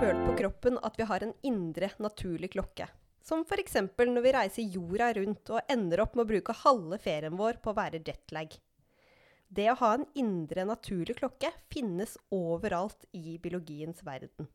[0.00, 2.84] følt på kroppen at vi har en indre, naturlig klokke.
[3.24, 3.78] Som f.eks.
[3.96, 7.72] når vi reiser jorda rundt og ender opp med å bruke halve ferien vår på
[7.72, 8.58] å være jetlag.
[9.48, 14.50] Det å ha en indre, naturlig klokke finnes overalt i biologiens verden.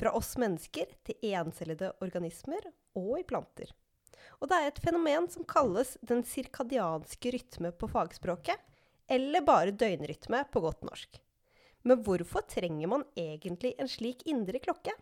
[0.00, 2.66] Fra oss mennesker til encellede organismer
[2.98, 3.70] og i planter.
[4.40, 8.58] Og det er et fenomen som kalles den sirkadianske rytme på fagspråket,
[9.06, 11.20] eller bare døgnrytme på godt norsk.
[11.86, 14.92] Men hvorfor trenger man egentlig en slik indre klokke?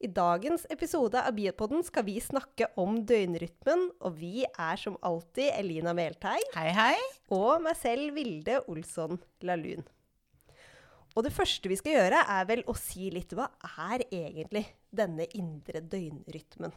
[0.00, 5.50] I dagens episode av Biopoden skal vi snakke om døgnrytmen, og vi er som alltid
[5.58, 6.94] Elina Melteig Hei, hei.
[7.36, 9.84] og meg selv, Vilde Olsson Lahlun.
[11.18, 13.50] Og det første vi skal gjøre, er vel å si litt hva
[13.90, 16.72] er egentlig denne indre døgnrytmen?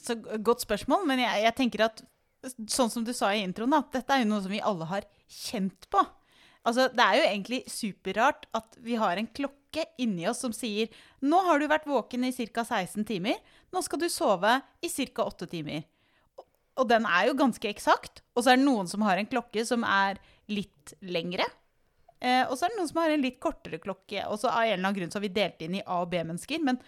[0.00, 2.02] Så godt spørsmål, men jeg, jeg tenker at
[2.66, 5.06] sånn som du sa i introen, at dette er jo noe som vi alle har
[5.28, 6.02] kjent på.
[6.66, 10.90] Altså, det er jo egentlig superrart at vi har en klokke inni oss som sier
[11.24, 12.64] nå har du vært våken i ca.
[12.64, 13.38] 16 timer,
[13.72, 15.24] nå skal du sove i ca.
[15.24, 15.84] 8 timer.
[16.76, 18.20] Og- den er jo ganske eksakt.
[18.36, 21.44] Og så er det noen som har en klokke som er litt lengre.
[22.20, 24.26] Eh, og så er det noen som har en litt kortere klokke.
[24.28, 26.10] Og så av en eller annen grunn så har vi delt inn i A- og
[26.10, 26.62] B-mennesker.
[26.62, 26.78] Men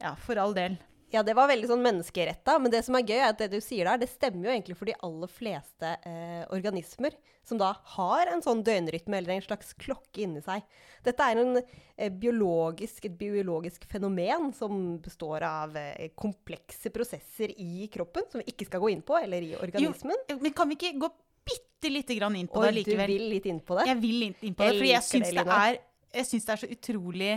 [0.00, 0.78] ja, for all del.
[1.14, 3.60] Ja, det var veldig sånn menneskeretta, men det som er gøy, er at det du
[3.62, 7.14] sier der, det stemmer jo egentlig for de aller fleste eh, organismer
[7.46, 10.64] som da har en sånn døgnrytme eller en slags klokke inni seg.
[11.06, 11.60] Dette er en,
[11.94, 18.50] eh, biologisk, et biologisk fenomen som består av eh, komplekse prosesser i kroppen, som vi
[18.50, 20.18] ikke skal gå inn på, eller i organismen.
[20.40, 21.12] Men kan vi ikke gå
[21.46, 23.86] bitte lite grann inn på Og det du vil litt inn på det?
[23.92, 25.78] Jeg vil litt inn på det, for jeg det, syns det, er,
[26.18, 27.32] jeg syns det er så utrolig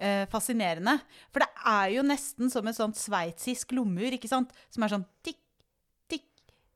[0.00, 0.96] eh, fascinerende.
[1.30, 4.52] For det er jo nesten som et sånt sveitsisk lommeur, ikke sant?
[4.72, 5.40] Som er sånn tikk,
[6.10, 6.28] tikk,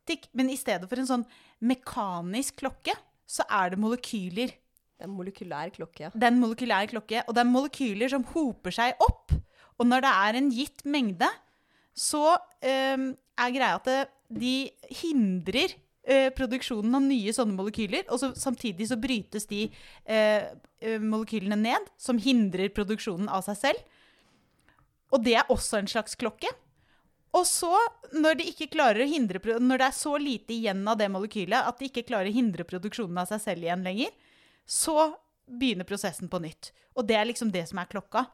[0.08, 0.28] tikk.
[0.36, 1.27] Men i stedet for en sånn
[1.64, 4.52] mekanisk klokke, så er det molekyler.
[4.55, 6.06] Det er en molekylær klokke.
[6.06, 6.12] ja.
[6.14, 9.35] Det er en molekylær klokke, og det er molekyler som hoper seg opp.
[9.80, 11.30] Og når det er en gitt mengde,
[11.95, 14.02] så eh, er greia at det,
[14.35, 14.55] de
[15.01, 15.74] hindrer
[16.07, 20.51] eh, produksjonen av nye sånne molekyler, og så, samtidig så brytes de eh,
[20.81, 24.03] eh, molekylene ned, som hindrer produksjonen av seg selv.
[25.15, 26.51] Og det er også en slags klokke.
[27.35, 27.73] Og så,
[28.15, 31.67] når, de ikke klarer å hindre, når det er så lite igjen av det molekylet
[31.67, 34.13] at de ikke klarer å hindre produksjonen av seg selv igjen lenger,
[34.65, 35.11] så
[35.51, 36.71] begynner prosessen på nytt.
[36.95, 38.29] Og det er liksom det som er klokka.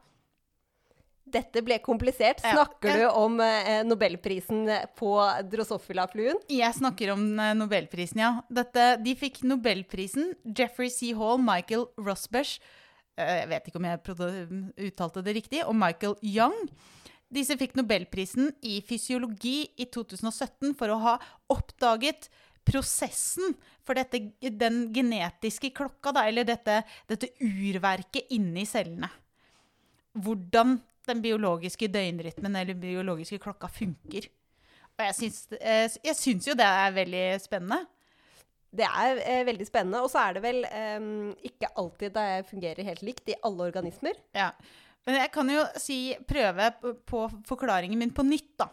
[1.31, 2.41] Dette ble komplisert.
[2.43, 2.55] Ja.
[2.57, 4.65] Snakker du om eh, nobelprisen
[4.99, 5.13] på
[5.51, 6.41] Drosophila-fluen?
[6.51, 8.31] Jeg snakker om eh, Nobelprisen, ja.
[8.51, 10.33] Dette, de fikk Nobelprisen.
[10.57, 11.13] Jeffrey C.
[11.17, 12.57] Hall, Michael Rosbush
[13.19, 14.01] eh, Jeg vet ikke om jeg
[14.89, 15.63] uttalte det riktig.
[15.67, 16.57] Og Michael Young.
[17.31, 21.17] Disse fikk Nobelprisen i fysiologi i 2017 for å ha
[21.53, 22.27] oppdaget
[22.67, 23.55] prosessen
[23.85, 29.09] for dette, den genetiske klokka, da, eller dette, dette urverket inni cellene.
[30.11, 30.75] Hvordan
[31.09, 34.27] den biologiske døgnrytmen eller biologiske klokka funker.
[34.97, 37.79] Og jeg syns, eh, jeg syns jo det er veldig spennende.
[38.71, 40.03] Det er eh, veldig spennende.
[40.03, 41.07] Og så er det vel eh,
[41.49, 44.19] ikke alltid det fungerer helt likt i alle organismer.
[44.37, 44.51] Ja.
[45.07, 48.69] Men jeg kan jo si, prøve på, på forklaringen min på nytt, da.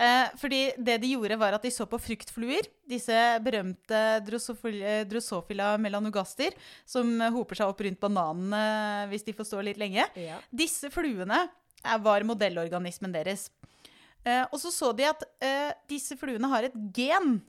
[0.00, 2.68] Eh, fordi det de gjorde, var at de så på fruktfluer.
[2.88, 6.56] Disse berømte drosophila, drosophila melanogaster,
[6.88, 10.06] som hoper seg opp rundt bananene hvis de får stå litt lenge.
[10.16, 10.40] Ja.
[10.48, 13.50] Disse fluene eh, var modellorganismen deres.
[14.24, 17.40] Eh, og så så de at eh, disse fluene har et gen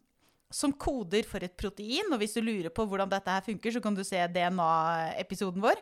[0.52, 2.12] som koder for et protein.
[2.12, 5.80] Og hvis du lurer på hvordan dette her funker, så kan du se DNA-episoden vår.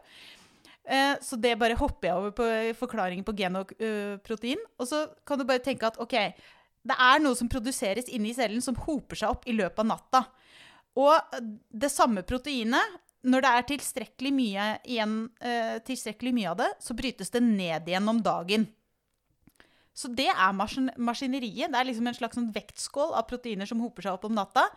[0.89, 2.45] Eh, så det bare hopper jeg over på
[2.79, 4.61] forklaringen på gen og eh, protein.
[4.77, 6.15] Og så kan du bare tenke at ok,
[6.87, 10.23] det er noe som produseres inni cellen som hoper seg opp i løpet av natta.
[10.99, 12.97] Og det samme proteinet,
[13.27, 17.87] når det er tilstrekkelig mye, igjen, eh, tilstrekkelig mye av det, så brytes det ned
[17.87, 18.67] igjen om dagen.
[19.93, 21.71] Så det er maskin maskineriet.
[21.71, 24.69] Det er liksom en slags sånn vektskål av proteiner som hoper seg opp om natta.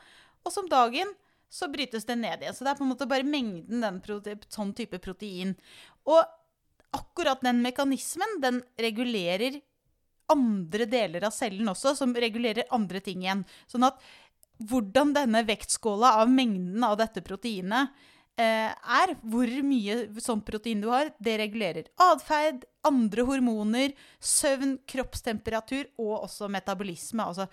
[0.43, 1.13] Og som dagen
[1.53, 2.57] så brytes det ned igjen.
[2.57, 4.01] Så det er på en måte bare mengden den
[4.51, 5.55] sånn type protein.
[6.11, 6.25] Og
[6.97, 9.61] akkurat den mekanismen, den regulerer
[10.33, 13.45] andre deler av cellen også, som regulerer andre ting igjen.
[13.71, 14.01] Sånn at
[14.63, 17.93] hvordan denne vektskåla av mengden av dette proteinet
[18.41, 25.87] eh, er, hvor mye sånt protein du har, det regulerer atferd, andre hormoner, søvn, kroppstemperatur
[26.03, 27.27] og også metabolisme.
[27.27, 27.49] Altså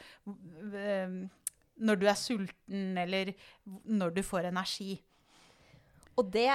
[0.73, 1.19] eh,
[1.79, 3.33] når du er sulten, eller
[3.87, 4.97] når du får energi.
[6.19, 6.51] Og det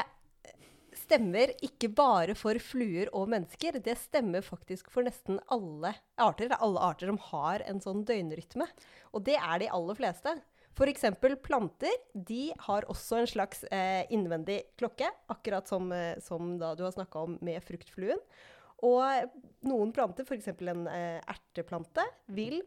[1.04, 3.78] stemmer ikke bare for fluer og mennesker.
[3.84, 6.48] Det stemmer faktisk for nesten alle arter.
[6.48, 8.66] Det er alle arter som har en sånn døgnrytme.
[9.12, 10.34] Og det er de aller fleste.
[10.74, 11.06] F.eks.
[11.44, 11.94] planter.
[12.14, 16.94] De har også en slags eh, innvendig klokke, akkurat som, eh, som da du har
[16.96, 18.20] snakka om med fruktfluen.
[18.84, 19.34] Og
[19.68, 20.50] noen planter, f.eks.
[20.56, 22.62] en eh, erteplante, vil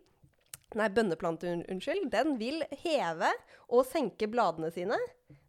[0.76, 2.10] Nei, bønneplante, un unnskyld.
[2.12, 3.30] Den vil heve
[3.72, 4.98] og senke bladene sine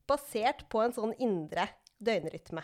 [0.06, 1.64] basert på en sånn indre
[1.98, 2.62] døgnrytme.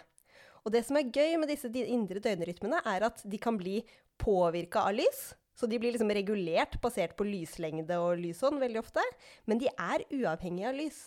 [0.64, 3.82] Og det som er gøy med disse indre døgnrytmene, er at de kan bli
[4.20, 5.34] påvirka av lys.
[5.54, 9.02] Så de blir liksom regulert basert på lyslengde og lysånd veldig ofte.
[9.46, 11.04] Men de er uavhengige av lys.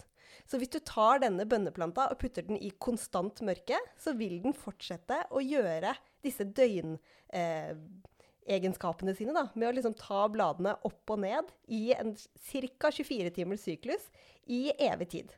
[0.48, 4.54] Så hvis du tar denne bønneplanta og putter den i konstant mørke, så vil den
[4.56, 11.20] fortsette å gjøre disse døgnegenskapene Eh, sine da, med å liksom ta bladene opp og
[11.26, 12.92] ned i en ca.
[12.94, 14.04] 24 timers syklus
[14.46, 15.30] i evig tid.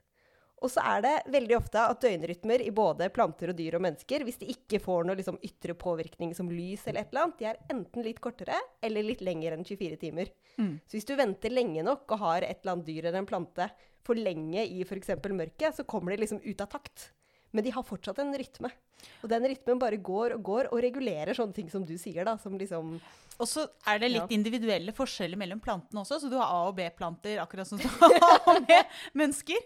[0.60, 4.26] Og så er det veldig ofte at døgnrytmer i både planter og dyr og mennesker,
[4.28, 7.50] hvis de ikke får noe liksom ytre påvirkning som lys eller et eller annet, de
[7.52, 10.34] er enten litt kortere eller litt lengre enn 24 timer.
[10.58, 10.74] Mm.
[10.84, 13.70] Så hvis du venter lenge nok og har et eller annet dyr eller en plante
[14.06, 15.16] for lenge i f.eks.
[15.30, 17.10] mørket, så kommer de liksom ut av takt.
[17.52, 18.70] Men de har fortsatt en rytme.
[19.24, 22.36] Og den rytmen bare går og går og regulerer sånne ting som du sier, da.
[22.42, 22.98] Som liksom
[23.40, 24.36] Og så er det litt ja.
[24.36, 26.20] individuelle forskjeller mellom plantene også.
[26.22, 29.64] Så du har A- og B-planter, akkurat som du har A- og B-mennesker.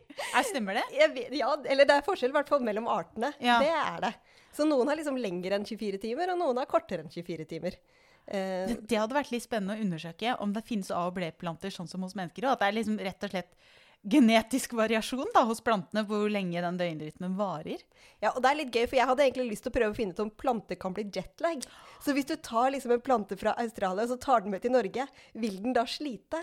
[0.51, 1.25] Stemmer det?
[1.39, 3.33] ja, eller det er forskjell i hvert fall mellom artene.
[3.43, 3.59] Ja.
[3.63, 4.13] Det er det.
[4.53, 7.79] Så noen har liksom lengre enn 24 timer, og noen har kortere enn 24 timer.
[8.23, 11.89] Uh, det hadde vært litt spennende å undersøke om det finnes A- og B-planter sånn
[11.91, 12.45] som hos mennesker.
[12.45, 13.57] Og at det er liksom rett og slett
[14.03, 17.83] genetisk variasjon da, hos plantene hvor lenge den døgnrytmen varer.
[18.23, 19.97] Ja, og det er litt gøy, for jeg hadde egentlig lyst til å prøve å
[19.97, 21.63] finne ut om planter kan bli jetlag.
[22.03, 24.75] Så hvis du tar liksom en plante fra Australia og så tar den med til
[24.75, 25.07] Norge,
[25.39, 26.41] vil den da slite?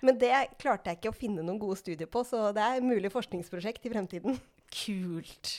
[0.00, 2.86] Men det klarte jeg ikke å finne noen gode studier på, så det er et
[2.86, 4.38] mulig forskningsprosjekt i fremtiden.
[4.70, 5.56] Kult.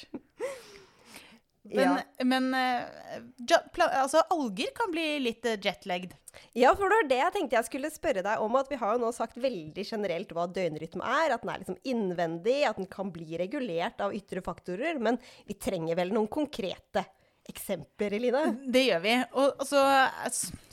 [1.63, 2.25] Men, ja.
[2.25, 6.15] men uh, altså, alger kan bli litt uh, jetlagged.
[6.57, 8.57] Ja, for det var det jeg tenkte jeg skulle spørre deg om.
[8.57, 11.35] At vi har jo nå sagt veldig generelt hva døgnrytme er.
[11.35, 14.97] At den er liksom innvendig, at den kan bli regulert av ytre faktorer.
[15.03, 17.05] Men vi trenger vel noen konkrete
[17.51, 18.43] eksempler, Eline?
[18.73, 19.15] Det gjør vi.
[19.37, 19.85] Og altså,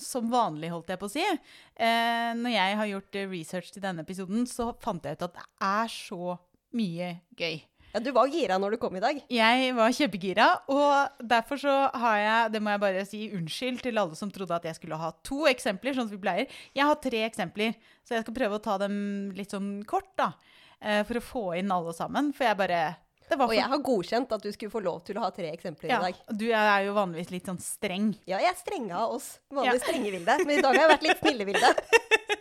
[0.01, 1.25] som vanlig, holdt jeg på å si.
[1.25, 5.49] Eh, når jeg har gjort research til denne episoden, så fant jeg ut at det
[5.69, 6.39] er så
[6.77, 7.61] mye gøy.
[7.93, 9.21] Ja, Du var gira når du kom i dag.
[9.33, 10.49] Jeg var kjempegira.
[10.69, 14.57] Og derfor så har jeg, det må jeg bare si unnskyld til alle som trodde
[14.57, 16.61] at jeg skulle ha to eksempler, sånn som vi pleier.
[16.77, 18.97] Jeg har tre eksempler, så jeg skal prøve å ta dem
[19.37, 20.33] litt sånn kort, da.
[20.79, 22.33] Eh, for å få inn alle sammen.
[22.37, 22.81] For jeg bare
[23.29, 25.99] og jeg har godkjent at du skulle få lov til å ha tre eksempler ja,
[26.01, 26.21] i dag.
[26.33, 28.15] Du er jo vanligvis litt sånn streng.
[28.25, 29.35] Ja, jeg er strenge av oss.
[29.53, 29.91] Vanligvis ja.
[29.91, 30.37] strenge Vilde.
[30.47, 31.73] Men i dag har jeg vært litt snille Vilde.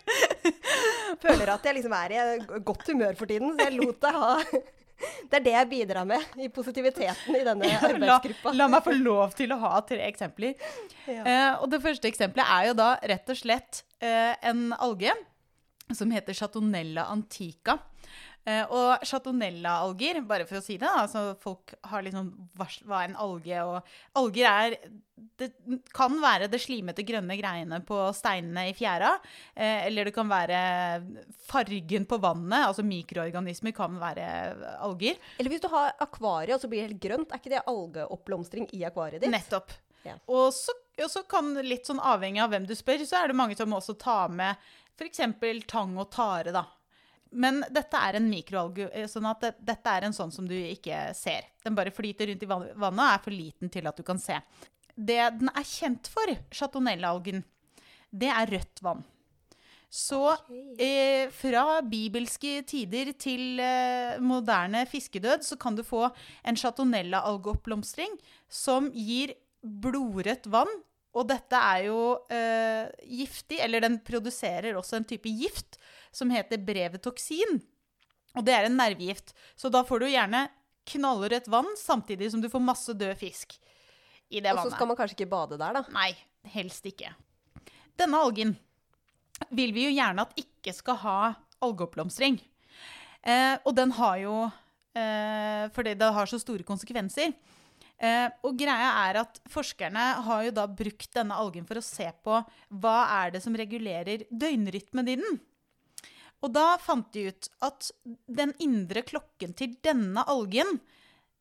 [1.26, 2.24] Føler at jeg liksom er i
[2.72, 4.32] godt humør for tiden, så jeg lot deg ha
[5.30, 8.54] det er det jeg bidrar med i positiviteten i denne arbeidsgruppa.
[8.54, 10.58] La, la meg få lov til å ha tre eksempler.
[11.08, 11.22] Ja.
[11.24, 15.14] Uh, og det første eksempelet er jo da rett og slett uh, en alge
[15.96, 17.78] som heter chatonella antica.
[18.48, 23.18] Uh, og chatonella-alger, bare for å si det, altså folk har liksom hva er en
[23.20, 24.76] alge og Alger er
[25.38, 25.50] Det
[25.94, 29.18] kan være det slimete grønne greiene på steinene i fjæra.
[29.52, 30.62] Uh, eller det kan være
[31.50, 32.70] fargen på vannet.
[32.70, 34.30] Altså mikroorganismer kan være
[34.80, 35.20] alger.
[35.38, 38.72] Eller hvis du har akvariet og så blir det helt grønt, er ikke det algeoppblomstring
[38.78, 39.34] i akvariet ditt?
[39.34, 39.76] Nettopp.
[40.08, 40.16] Ja.
[40.32, 40.72] Og så,
[41.04, 43.76] og så kan litt sånn avhengig av hvem du spør, så er det mange som
[43.76, 44.56] også tar med
[44.98, 45.20] f.eks.
[45.68, 46.64] tang og tare, da.
[47.32, 50.56] Men dette er en mikroalge, eh, sånn at det, dette er en sånn som du
[50.56, 51.50] ikke ser.
[51.66, 54.40] Den bare flyter rundt i vannet og er for liten til at du kan se.
[54.98, 57.44] Det den er kjent for, chatonella-algen,
[58.10, 59.04] det er rødt vann.
[59.88, 60.19] Så
[60.84, 66.10] eh, fra bibelske tider til eh, moderne fiskedød så kan du få
[66.44, 68.18] en chatonella-algeoppblomstring
[68.52, 70.72] som gir blodrødt vann.
[71.18, 72.02] Og dette er jo
[72.33, 75.80] eh, giftig, eller den produserer også en type gift
[76.14, 77.57] som heter brevetoksin.
[78.38, 79.33] Og det er en nervegift.
[79.57, 80.45] Så da får du gjerne
[80.88, 83.57] knallrødt vann samtidig som du får masse død fisk
[84.30, 84.66] i det vannet.
[84.66, 85.83] Og så skal man kanskje ikke bade der, da?
[85.95, 86.12] Nei,
[86.54, 87.12] helst ikke.
[87.97, 88.54] Denne algen
[89.54, 91.18] vil vi jo gjerne at ikke skal ha
[91.66, 92.40] algeoppblomstring.
[93.28, 94.33] Eh, og den har jo
[94.95, 97.33] eh, Fordi det har så store konsekvenser.
[97.97, 102.06] Eh, og greia er at forskerne har jo da brukt denne algen for å se
[102.23, 102.42] på
[102.81, 105.25] hva er det som regulerer døgnrytmen din.
[106.45, 107.89] Og da fant de ut at
[108.30, 110.77] den indre klokken til denne algen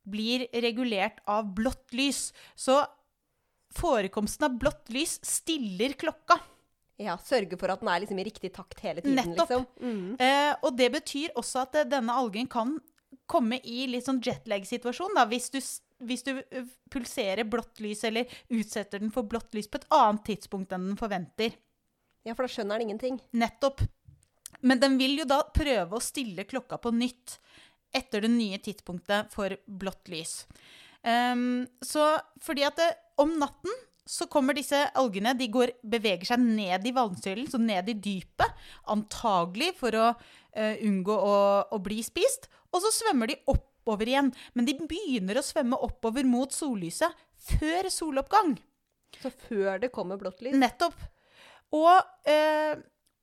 [0.07, 2.31] blir regulert av blått lys.
[2.57, 2.79] Så
[3.77, 6.39] forekomsten av blått lys stiller klokka.
[6.97, 9.19] Ja, Sørge for at den er liksom i riktig takt hele tiden.
[9.19, 9.51] Nettopp.
[9.51, 9.65] Liksom.
[9.85, 10.15] Mm.
[10.17, 12.79] Eh, og det betyr også at denne algen kan
[13.29, 15.19] komme i litt sånn jetlag-situasjon.
[15.29, 15.51] Hvis,
[16.05, 20.25] hvis, du eh, pulserer blått lys eller utsetter den for blått lys på et annet
[20.29, 21.55] tidspunkt enn den forventer.
[22.27, 23.21] Ja, for da skjønner den ingenting.
[23.37, 23.83] Nettopp.
[24.61, 27.37] Men den vil jo da prøve å stille klokka på nytt
[27.95, 30.41] etter det nye tidspunktet for blått lys.
[31.01, 32.87] Um, så fordi at det,
[33.21, 33.73] om natten
[34.07, 38.59] så kommer disse algene De går, beveger seg ned i vannsøylen, så ned i dypet.
[38.91, 41.37] Antagelig for å uh, unngå å,
[41.75, 42.47] å bli spist.
[42.71, 43.39] Og så svømmer de
[43.87, 44.33] oppover igjen.
[44.53, 47.15] Men de begynner å svømme oppover mot sollyset
[47.47, 48.57] før soloppgang.
[49.21, 50.55] Så før det kommer blått lys.
[50.57, 50.97] Nettopp.
[51.75, 51.95] Og,
[52.27, 52.75] eh,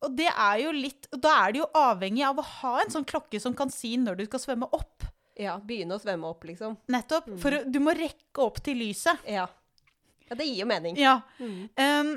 [0.05, 3.07] og det er jo litt Da er det jo avhengig av å ha en sånn
[3.09, 5.07] klokke som kan si når du skal svømme opp.
[5.35, 6.77] Ja, begynne å svømme opp, liksom.
[6.93, 7.27] Nettopp.
[7.43, 9.19] For du må rekke opp til lyset.
[9.27, 9.49] Ja.
[10.29, 10.97] Ja, det gir jo mening.
[10.97, 11.19] Ja.
[11.41, 11.69] Mm.
[11.75, 12.13] Um,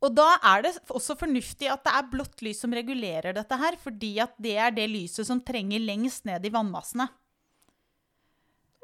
[0.00, 3.76] og da er det også fornuftig at det er blått lys som regulerer dette her,
[3.80, 7.08] fordi at det er det lyset som trenger lengst ned i vannmassene.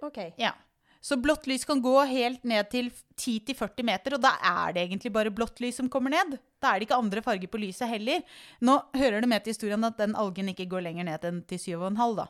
[0.04, 0.18] OK.
[0.40, 0.52] Ja.
[1.00, 5.12] Så blått lys kan gå helt ned til 10-40 meter, og da er det egentlig
[5.14, 6.34] bare blått lys som kommer ned.
[6.58, 8.24] Da er det ikke andre farger på lyset heller.
[8.66, 11.62] Nå hører det med til historien at den algen ikke går lenger ned enn til
[11.62, 12.26] 7,5, da.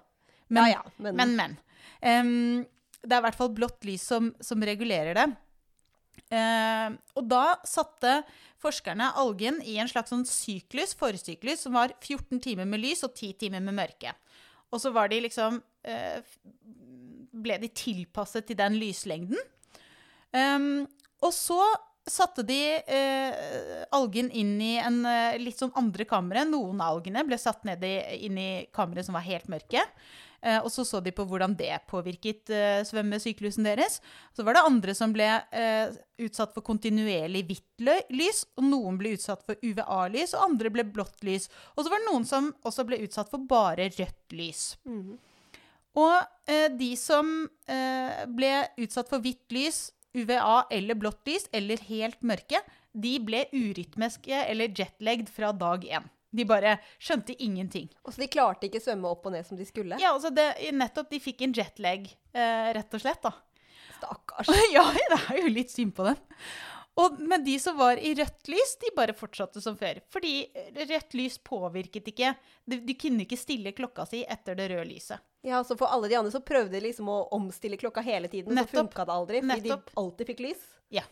[0.53, 1.57] Men, ja, ja, men, men, men.
[2.05, 2.67] Um,
[3.01, 5.27] det er i hvert fall blått lys som, som regulerer det.
[6.27, 8.19] Uh, og da satte
[8.63, 13.15] forskerne algen i en slags sånn syklus, forsyklus, som var 14 timer med lys og
[13.15, 14.13] 10 timer med mørke.
[14.75, 16.19] Og så var de liksom eh,
[17.43, 19.41] ble de tilpasset til den lyslengden.
[20.37, 20.85] Um,
[21.25, 21.61] og så
[22.07, 26.45] satte de eh, algen inn i en eh, litt sånn andre kamre.
[26.47, 27.97] Noen av algene ble satt ned i,
[28.29, 29.83] inn i kamre som var helt mørke.
[30.47, 33.99] Eh, og så så de på hvordan det påvirket eh, svømmesyklusen deres.
[34.37, 39.17] Så var det andre som ble eh, utsatt for kontinuerlig hvitt lys, og noen ble
[39.17, 41.51] utsatt for UVA-lys, og andre ble blått lys.
[41.75, 44.69] Og så var det noen som også ble utsatt for bare rødt lys.
[44.87, 45.17] Mhm.
[45.97, 46.17] Og
[46.51, 47.29] eh, de som
[47.73, 48.53] eh, ble
[48.85, 49.87] utsatt for hvitt lys,
[50.17, 52.61] UVA eller blått lys, eller helt mørke,
[52.97, 56.07] de ble urytmiske eller jetlagged fra dag én.
[56.37, 57.89] De bare skjønte ingenting.
[58.05, 59.99] Og så de klarte ikke svømme opp og ned som de skulle?
[60.03, 63.33] Ja, altså det, nettopp, de fikk en jetlag, eh, rett og slett, da.
[63.97, 64.53] Stakkars.
[64.77, 66.21] ja, det er jo litt synd på dem.
[66.97, 69.99] Og, men de som var i rødt lys, de bare fortsatte som før.
[70.13, 70.47] Fordi
[70.79, 72.31] rødt lys påvirket ikke
[72.65, 75.21] De, de kunne ikke stille klokka si etter det røde lyset.
[75.47, 78.57] Ja, så For alle de andre så prøvde de liksom å omstille klokka hele tiden,
[78.57, 79.93] og så funka det aldri, fordi Nettopp.
[79.93, 80.65] de alltid fikk lys.
[80.97, 81.05] Ja.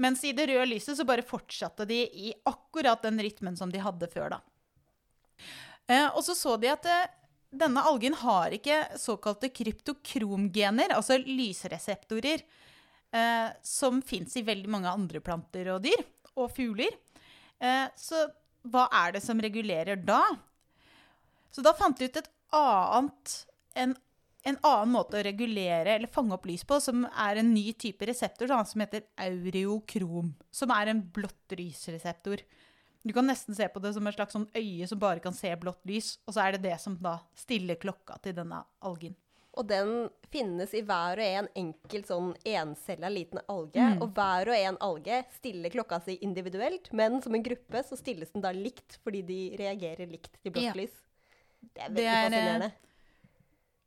[0.00, 3.84] Mens i det røde lyset så bare fortsatte de i akkurat den rytmen som de
[3.84, 4.40] hadde før, da.
[5.86, 7.06] Eh, og så så de at eh,
[7.54, 12.42] denne algen har ikke såkalte kryptokromgener, altså lysreseptorer,
[13.14, 16.02] eh, som fins i veldig mange andre planter og dyr,
[16.36, 16.96] og fugler.
[17.58, 18.26] Eh, så
[18.66, 20.22] hva er det som regulerer da?
[21.54, 23.36] Så da fant de ut et annet,
[23.78, 23.94] en,
[24.46, 28.06] en annen måte å regulere eller fange opp lys på, som er en ny type
[28.08, 30.34] reseptor da, som heter aureokrom.
[30.50, 32.42] Som er en blått lysreseptor.
[33.06, 35.52] Du kan nesten se på det som et slags sånn øye som bare kan se
[35.62, 36.16] blått lys.
[36.26, 39.14] Og så er det det som da stiller klokka til denne algen.
[39.56, 43.80] Og den finnes i hver og en enkelt sånn encella liten alge.
[43.80, 44.02] Mm.
[44.04, 48.34] Og hver og en alge stiller klokka si individuelt, men som en gruppe så stilles
[48.34, 50.74] den da likt, fordi de reagerer likt til blått Ja.
[50.76, 50.92] lys.
[51.72, 52.72] Det er Det veldig er, eh, fascinerende.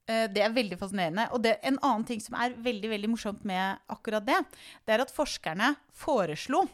[0.08, 1.32] Eh, Det er veldig fascinerende.
[1.34, 4.46] Og det, en annen ting som er veldig veldig morsomt med akkurat det,
[4.86, 6.68] det er at forskerne foreslo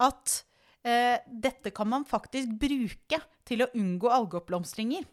[0.00, 0.42] at
[0.84, 5.04] eh, dette kan man faktisk bruke til å unngå algeoppblomstringer.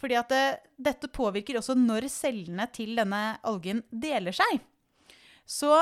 [0.00, 0.44] Fordi at det,
[0.80, 4.62] dette påvirker også når cellene til denne algen deler seg.
[5.44, 5.74] Så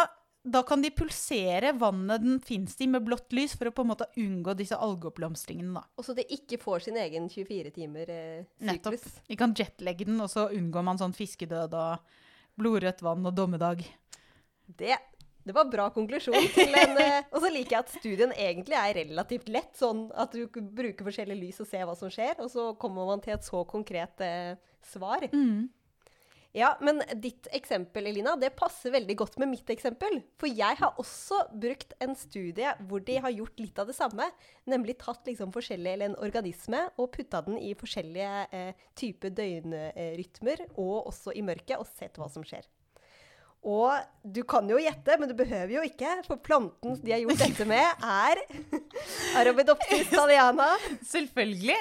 [0.49, 3.91] da kan de pulsere vannet den fins i med blått lys for å på en
[3.91, 5.75] måte unngå disse algeoppblomstringene.
[5.77, 5.85] da.
[5.99, 8.97] Og så det ikke får sin egen 24 timer eh, Nettopp.
[8.97, 9.21] syklus.
[9.29, 12.17] Vi kan jetlegge den, og så unngår man sånn fiskedød og
[12.59, 13.85] blodrødt vann og dommedag.
[14.79, 14.97] Det,
[15.49, 18.99] det var bra konklusjon til en eh, Og så liker jeg at studien egentlig er
[19.01, 19.73] relativt lett.
[19.79, 23.25] Sånn at du bruker forskjellige lys og ser hva som skjer, og så kommer man
[23.25, 25.25] til et så konkret eh, svar.
[26.57, 30.23] Ja, men ditt eksempel, Elina, det passer veldig godt med mitt eksempel.
[30.41, 34.27] For jeg har også brukt en studie hvor de har gjort litt av det samme.
[34.69, 41.37] Nemlig tatt liksom en organisme og putta den i forskjellige eh, typer døgnrytmer, og også
[41.37, 42.65] i mørket, og sett hva som skjer.
[43.67, 43.91] Og
[44.23, 47.67] du kan jo gjette, men du behøver jo ikke, for planten de har gjort dette
[47.67, 48.41] med, er
[49.41, 50.69] Arabidopsis thaliana.
[51.11, 51.79] Selvfølgelig.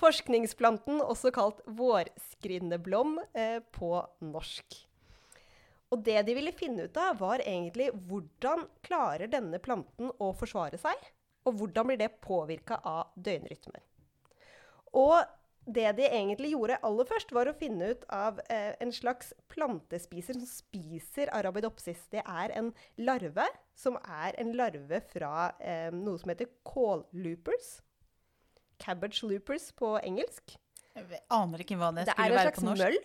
[0.00, 3.92] Forskningsplanten, også kalt vårskrinneblom eh, på
[4.24, 4.80] norsk.
[5.90, 10.78] Og det de ville finne ut av, var egentlig hvordan klarer denne planten å forsvare
[10.80, 10.96] seg,
[11.44, 13.82] og hvordan blir det påvirka av døgnrytmer.
[14.96, 15.18] Og
[15.68, 20.38] det de egentlig gjorde aller først, var å finne ut av eh, en slags plantespiser
[20.38, 22.06] som spiser arabidopsis.
[22.12, 27.74] Det er en larve som er en larve fra eh, noe som heter kålloopers.
[28.80, 30.56] Cabbage loopers på engelsk.
[30.96, 32.96] Jeg aner ikke hva det Det skulle er en slags møll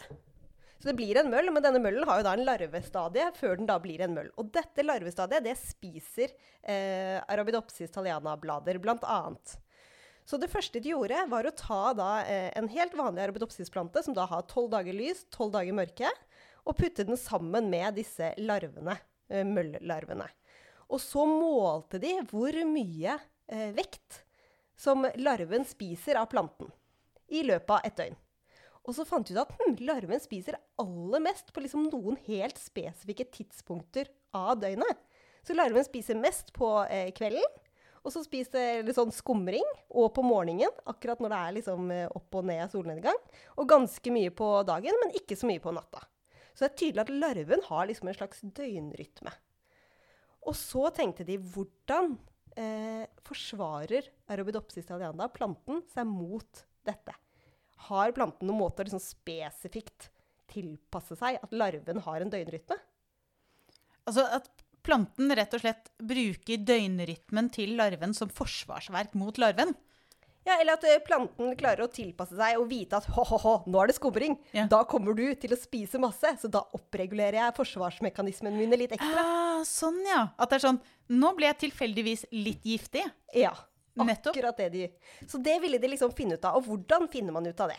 [0.79, 3.69] Så det blir en møll, men denne møllen har jo da en larvestadie før den
[3.69, 4.31] da blir en møll.
[4.39, 6.31] Og dette larvestadiet, det spiser
[6.63, 9.57] eh, Arabidopsis thaliana-blader, blant annet.
[10.25, 14.15] Så det første de gjorde, var å ta da eh, en helt vanlig arabidopsisplante, som
[14.17, 16.09] da har tolv dager lys, tolv dager mørke,
[16.65, 18.97] og putte den sammen med disse larvene,
[19.29, 20.27] eh, møllarvene.
[20.89, 24.23] Og så målte de hvor mye eh, vekt
[24.75, 26.73] som larven spiser av planten
[27.31, 28.17] i løpet av et døgn.
[28.85, 32.59] Og så fant de ut at hm, larven spiser aller mest på liksom noen helt
[32.61, 34.99] spesifikke tidspunkter av døgnet.
[35.45, 37.45] Så larven spiser mest på eh, kvelden,
[38.05, 42.11] og så spiser litt sånn skumring, og på morgenen, akkurat når det er liksom eh,
[42.13, 43.17] opp og ned solnedgang.
[43.57, 46.03] Og ganske mye på dagen, men ikke så mye på natta.
[46.53, 49.33] Så det er tydelig at larven har liksom en slags døgnrytme.
[50.45, 52.13] Og så tenkte de hvordan
[52.53, 57.17] eh, forsvarer Arabidopsis thaliana, planten, seg mot dette?
[57.89, 60.11] Har planten noen måte å liksom spesifikt
[60.53, 62.77] tilpasse seg at larven har en døgnrytme?
[64.05, 64.51] Altså at
[64.85, 69.73] planten rett og slett bruker døgnrytmen til larven som forsvarsverk mot larven.
[70.45, 73.89] Ja, Eller at eh, planten klarer å tilpasse seg og vite at hå-hå-hå, nå er
[73.89, 74.35] det skumring.
[74.53, 74.67] Ja.
[74.69, 79.23] Da kommer du til å spise masse, så da oppregulerer jeg forsvarsmekanismene mine litt ekstra.
[79.25, 80.27] Ah, sånn, ja.
[80.37, 83.03] At det er sånn Nå ble jeg tilfeldigvis litt giftig.
[83.37, 83.51] Ja,
[83.97, 84.33] Nettopp.
[84.33, 84.85] akkurat det de
[85.29, 86.57] Så det ville de liksom finne ut av.
[86.57, 87.77] Og hvordan finner man ut av det?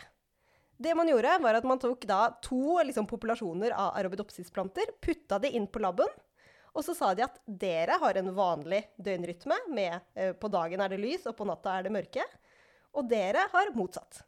[0.79, 5.55] Det man gjorde, var at man tok da to liksom, populasjoner av arabidopsisplanter, putta det
[5.57, 6.11] inn på laben,
[6.77, 9.57] og så sa de at dere har en vanlig døgnrytme.
[9.73, 12.25] Med, eh, på dagen er det lys, og på natta er det mørke.
[12.93, 14.21] Og dere har motsatt.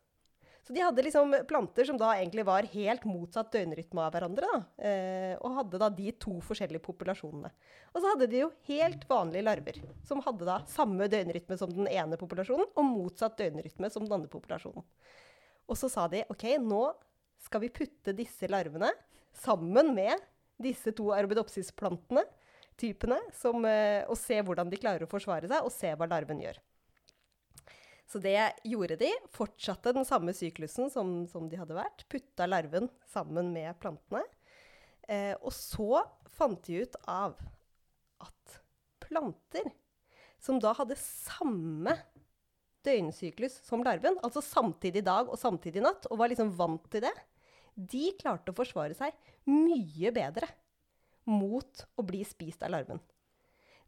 [0.65, 4.50] Så de hadde liksom planter som da egentlig var helt motsatt døgnrytme av hverandre.
[4.77, 7.50] Eh, og hadde da de to forskjellige populasjonene.
[7.94, 11.89] Og så hadde de jo helt vanlige larver, som hadde da samme døgnrytme som den
[11.89, 14.86] ene populasjonen, og motsatt døgnrytme som den andre populasjonen.
[15.70, 16.84] Og så sa de OK, nå
[17.41, 18.90] skal vi putte disse larvene
[19.38, 20.22] sammen med
[20.62, 22.25] disse to arabidopsisplantene,
[22.79, 26.42] typene, som, eh, og se hvordan de klarer å forsvare seg, og se hva larven
[26.44, 26.59] gjør.
[28.09, 29.11] Så det gjorde de.
[29.35, 32.07] Fortsatte den samme syklusen som, som de hadde vært.
[32.09, 34.24] Putta larven sammen med plantene.
[35.05, 36.01] Eh, og så
[36.33, 37.37] fant de ut av
[38.25, 38.57] at
[39.03, 39.70] planter
[40.42, 41.94] som da hadde samme
[42.87, 47.13] døgnsyklus som larven, altså samtidig dag og samtidig natt, og var liksom vant til det,
[47.75, 49.15] de klarte å forsvare seg
[49.50, 50.48] mye bedre
[51.29, 53.01] mot å bli spist av larven.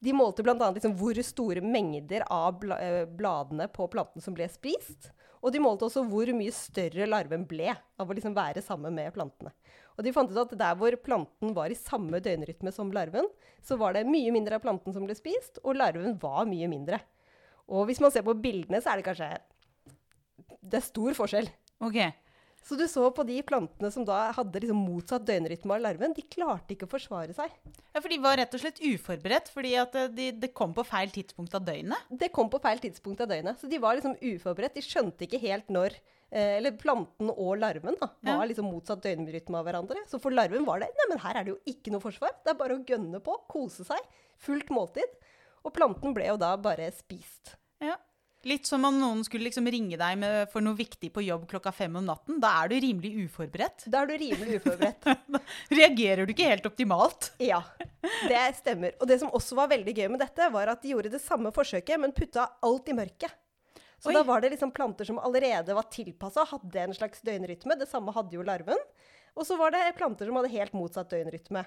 [0.02, 0.56] De målte bl.a.
[0.74, 5.12] Liksom hvor store mengder av eh, bladene på planten som ble spist.
[5.42, 9.14] Og de målte også hvor mye større larven ble av å liksom være sammen med
[9.14, 9.54] plantene.
[9.98, 13.30] Og de fant ut at der hvor planten var i samme døgnrytme som larven,
[13.66, 17.02] så var det mye mindre av planten som ble spist, og larven var mye mindre.
[17.70, 19.32] Og hvis man ser på bildene, så er det kanskje
[20.62, 21.50] Det er stor forskjell.
[21.82, 21.98] Ok.
[22.62, 26.22] Så du så på de plantene som da hadde liksom motsatt døgnrytme av larven, de
[26.30, 27.54] klarte ikke å forsvare seg.
[27.90, 30.86] Ja, For de var rett og slett uforberedt, fordi det eh, de, det kom på
[30.86, 32.12] feil tidspunkt av døgnet.
[32.22, 33.58] Det kom på feil tidspunkt av døgnet.
[33.62, 34.78] Så de var liksom uforberedt.
[34.78, 39.58] De skjønte ikke helt når eh, Eller planten og larven da, var liksom motsatt døgnrytme
[39.58, 40.06] av hverandre.
[40.12, 42.38] Så for larven var det Nei, men her er det jo ikke noe forsvar.
[42.46, 44.14] Det er bare å gønne på, kose seg.
[44.46, 45.18] Fullt måltid.
[45.66, 47.56] Og planten ble jo da bare spist.
[47.82, 47.98] Ja.
[48.50, 51.70] Litt som om noen skulle liksom ringe deg med, for noe viktig på jobb klokka
[51.76, 52.40] fem om natten.
[52.42, 53.86] Da er du rimelig uforberedt.
[53.86, 55.06] Da er du rimelig uforberedt.
[55.78, 57.30] Reagerer du ikke helt optimalt?
[57.52, 57.60] Ja,
[58.30, 58.96] det stemmer.
[59.02, 61.52] Og det som også var veldig gøy med dette, var at de gjorde det samme
[61.54, 63.34] forsøket, men putta alt i mørket.
[64.02, 64.16] Så Oi.
[64.18, 67.78] da var det liksom planter som allerede var tilpassa, hadde en slags døgnrytme.
[67.78, 68.80] Det samme hadde jo larven.
[69.38, 71.62] Og så var det planter som hadde helt motsatt døgnrytme.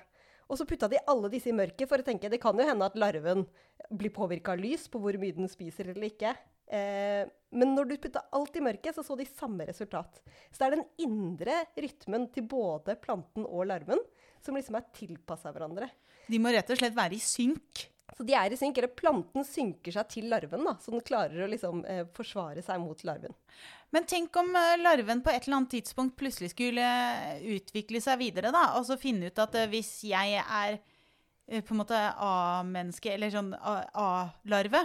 [0.50, 2.88] Og så putta de alle disse i mørket for å tenke det kan jo hende
[2.90, 3.46] at larven
[3.94, 6.34] blir påvirka av lys på hvor mye den spiser eller ikke.
[6.66, 7.24] Eh,
[7.54, 10.20] men når du putta alt i mørket, så så de samme resultat.
[10.50, 14.00] Så det er den indre rytmen til både planten og larven
[14.44, 15.88] som liksom er tilpassa hverandre.
[16.28, 17.86] De må rett og slett være i synk.
[18.14, 21.46] Så de er i synk, eller planten synker seg til larven, da, så den klarer
[21.46, 23.32] å liksom eh, forsvare seg mot larven.
[23.94, 28.20] Men tenk om eh, larven på et eller annet tidspunkt plutselig skulle eh, utvikle seg
[28.20, 28.74] videre, da.
[28.78, 30.78] Og så finne ut at hvis jeg er
[31.64, 34.84] på en måte A-menneske, eller sånn A-larve,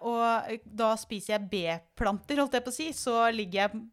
[0.00, 3.84] og da spiser jeg B-planter, holdt jeg på å si, så ligger jeg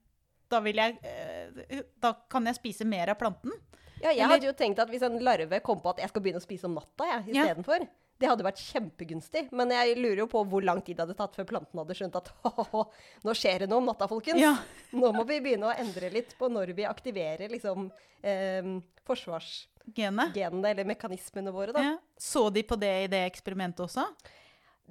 [0.52, 3.54] da, vil jeg, eh, da kan jeg spise mer av planten.
[4.02, 6.22] Ja, jeg Eller- hadde jo tenkt at hvis en larve kom på at jeg skal
[6.22, 7.46] begynne å spise om natta jeg, Ja.
[7.46, 7.88] istedenfor,
[8.20, 9.52] det hadde vært kjempegunstig.
[9.52, 12.16] Men jeg lurer jo på hvor lang tid det hadde tatt før planten hadde skjønt
[12.16, 12.30] at
[13.26, 14.40] nå skjer det noe om natta, folkens.
[14.40, 14.58] Ja.
[14.94, 17.90] Nå må vi begynne å endre litt på når vi aktiverer liksom
[18.24, 21.74] eh, forsvarsgenene eller mekanismene våre.
[21.78, 21.98] Ja.
[22.20, 24.06] Så de på det i det eksperimentet også?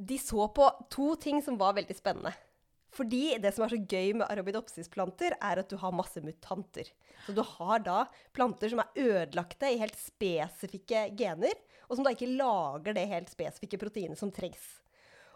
[0.01, 2.33] De så på to ting som var veldig spennende.
[2.95, 6.89] Fordi det som er så gøy med arabidopsisplanter, er at du har masse mutanter.
[7.27, 8.03] Så du har da
[8.35, 11.55] planter som er ødelagte i helt spesifikke gener,
[11.87, 14.81] og som da ikke lager det helt spesifikke proteinet som trengs.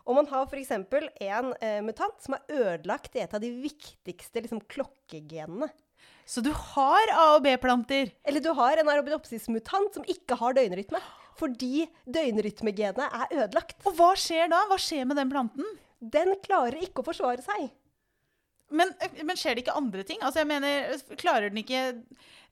[0.04, 0.72] Og man har f.eks.
[0.74, 5.70] en eh, mutant som er ødelagt i et av de viktigste liksom, klokkegenene.
[6.28, 8.10] Så du har A- og B-planter.
[8.24, 11.00] Eller du har en arabidopsis-mutant som ikke har døgnrytme.
[11.38, 13.78] Fordi døgnrytmegenet er ødelagt.
[13.88, 14.64] Og hva skjer da?
[14.70, 15.72] Hva skjer med den planten?
[15.98, 17.70] Den klarer ikke å forsvare seg.
[18.74, 18.90] Men,
[19.22, 20.18] men skjer det ikke andre ting?
[20.24, 21.82] Altså, jeg mener, klarer den ikke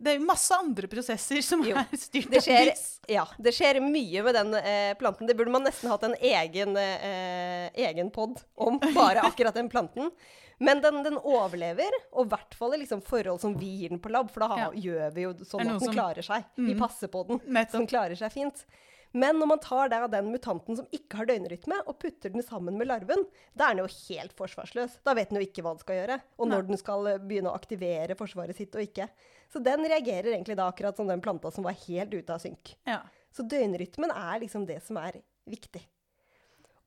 [0.02, 2.82] Det er masse andre prosesser som Jo, er styrt av lys.
[3.10, 5.26] ja, det skjer mye med den eh, planten.
[5.30, 10.10] Det burde man nesten hatt en egen, eh, egen pod om, bare akkurat den planten.
[10.62, 14.00] Men den, den overlever, og i hvert fall i liksom forhold som vi gir den
[14.02, 16.44] på lab, for da ha, gjør vi jo sånn at den som- klarer seg.
[16.56, 16.78] Vi Mm.
[16.78, 18.64] passer på den, så den klarer seg fint.
[19.14, 22.78] Men når man tar da den mutanten som ikke har døgnrytme, og putter den sammen
[22.78, 24.94] med larven, da er den jo helt forsvarsløs.
[25.04, 26.68] Da vet den jo ikke hva den skal gjøre, og når Nei.
[26.70, 29.08] den skal eh, begynne å aktivere forsvaret sitt og ikke.
[29.52, 32.74] Så den reagerer egentlig da akkurat som den planta som var helt ute av synk.
[32.86, 33.02] Ja.
[33.34, 35.82] Så døgnrytmen er liksom det som er viktig.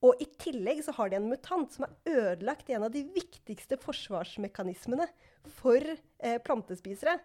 [0.06, 3.76] Og i tillegg så har de en mutant som har ødelagt en av de viktigste
[3.82, 5.08] forsvarsmekanismene
[5.58, 7.16] for eh, plantespisere.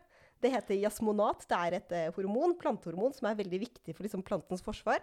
[0.41, 1.41] Det heter jasmonat.
[1.51, 5.01] Det er et eh, hormon, plantehormon, som er veldig viktig for liksom, plantens forsvar.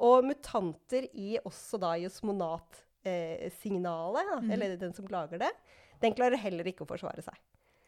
[0.00, 4.50] Og mutanter i også da jasmonat-signalet, Mhm.
[4.54, 5.50] eller den som lager det,
[6.00, 7.34] den klarer heller ikke å forsvare seg.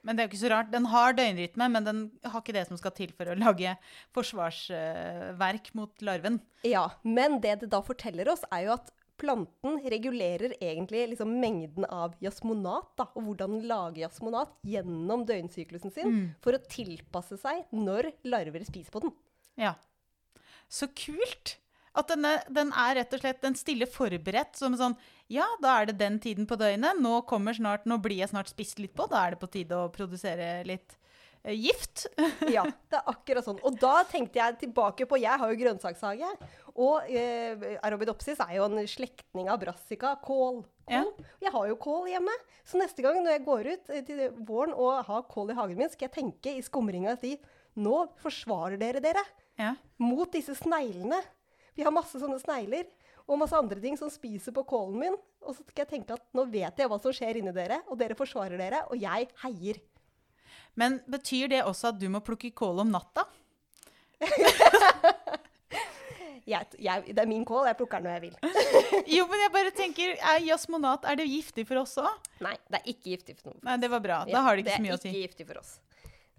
[0.04, 0.70] Men det er jo ikke så rart.
[0.72, 3.76] Den har døgnrytme, men den har ikke det som skal til for å lage
[4.12, 6.40] forsvarsverk mot larven.
[6.66, 8.90] Ja, men det det da forteller oss, er jo at
[9.22, 15.94] planten regulerer egentlig liksom mengden av jasmonat, da, og hvordan den lager jasmonat gjennom døgnsyklusen
[15.94, 16.28] sin, Mm.
[16.42, 19.14] for å tilpasse seg når larver spiser på den.
[19.56, 19.74] Ja.
[20.68, 21.56] Så kult!
[21.94, 24.94] At denne, den er rett og slett den stille forberedt som sånn
[25.28, 26.96] Ja, da er det den tiden på døgnet.
[27.00, 29.04] Nå kommer snart, nå blir jeg snart spist litt på.
[29.12, 30.96] Da er det på tide å produsere litt
[31.44, 32.06] eh, gift.
[32.48, 33.60] Ja, det er akkurat sånn.
[33.64, 36.32] Og da tenkte jeg tilbake på Jeg har jo grønnsakshage.
[36.80, 40.14] Og eh, Arabidopsis er jo en slektning av brassica.
[40.24, 40.62] Kål.
[40.88, 41.02] Ja.
[41.42, 42.32] Jeg har jo kål hjemme.
[42.64, 45.78] Så neste gang når jeg går ut eh, til våren og har kål i hagen
[45.82, 47.36] min, skal jeg tenke i skumringa si
[47.80, 49.22] Nå forsvarer dere dere
[49.56, 49.70] Ja.
[50.00, 51.20] mot disse sneglene.
[51.76, 52.84] Vi har masse sånne snegler
[53.24, 55.16] og masse andre ting som spiser på kålen min.
[55.40, 57.96] Og så skal jeg tenke at nå vet jeg hva som skjer inni dere, og
[57.98, 59.80] dere forsvarer dere, og jeg heier.
[60.76, 63.24] Men betyr det også at du må plukke kål om natta?
[66.48, 68.36] Jeg, jeg, det er min kål, jeg plukker den når jeg vil.
[69.16, 72.30] Jo, men jeg bare tenker, er jasmonat er det giftig for oss òg?
[72.42, 73.60] Nei, det er ikke giftig for noen.
[73.68, 74.18] Nei, det var bra.
[74.28, 75.06] Da har det ikke så mye å si.
[75.06, 75.72] Det er ikke giftig for oss.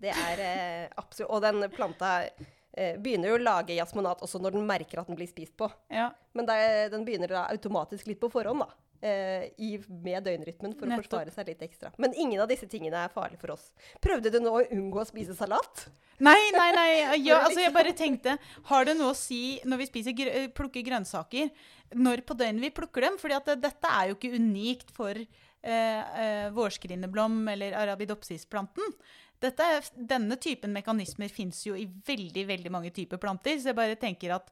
[0.03, 4.57] Det er eh, absolutt Og den planta eh, begynner jo å lage jasmonat også når
[4.57, 5.69] den merker at den blir spist på.
[5.93, 6.09] Ja.
[6.35, 6.57] Men det,
[6.91, 8.82] den begynner da automatisk litt på forhånd, da.
[9.03, 11.03] Eh, i, med døgnrytmen for Nettopp.
[11.03, 11.91] å forsvare seg litt ekstra.
[12.01, 13.69] Men ingen av disse tingene er farlige for oss.
[14.03, 15.85] Prøvde du nå å unngå å spise salat?
[16.23, 16.89] Nei, nei, nei.
[17.27, 18.37] Ja, altså jeg bare tenkte
[18.69, 21.51] Har det noe å si når vi spiser eh, plukker grønnsaker,
[21.99, 23.19] når på døgnet vi plukker dem?
[23.21, 25.27] Fordi dette er jo ikke unikt for eh,
[25.63, 28.95] vårskrineblom vårskrinneblom eller arabidopsisplanten.
[29.43, 33.57] Denne typen mekanismer fins jo i veldig veldig mange typer planter.
[33.59, 34.51] Så jeg bare tenker at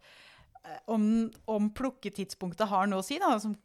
[0.66, 3.56] eh, om, om plukketidspunktet har noe å si, da, som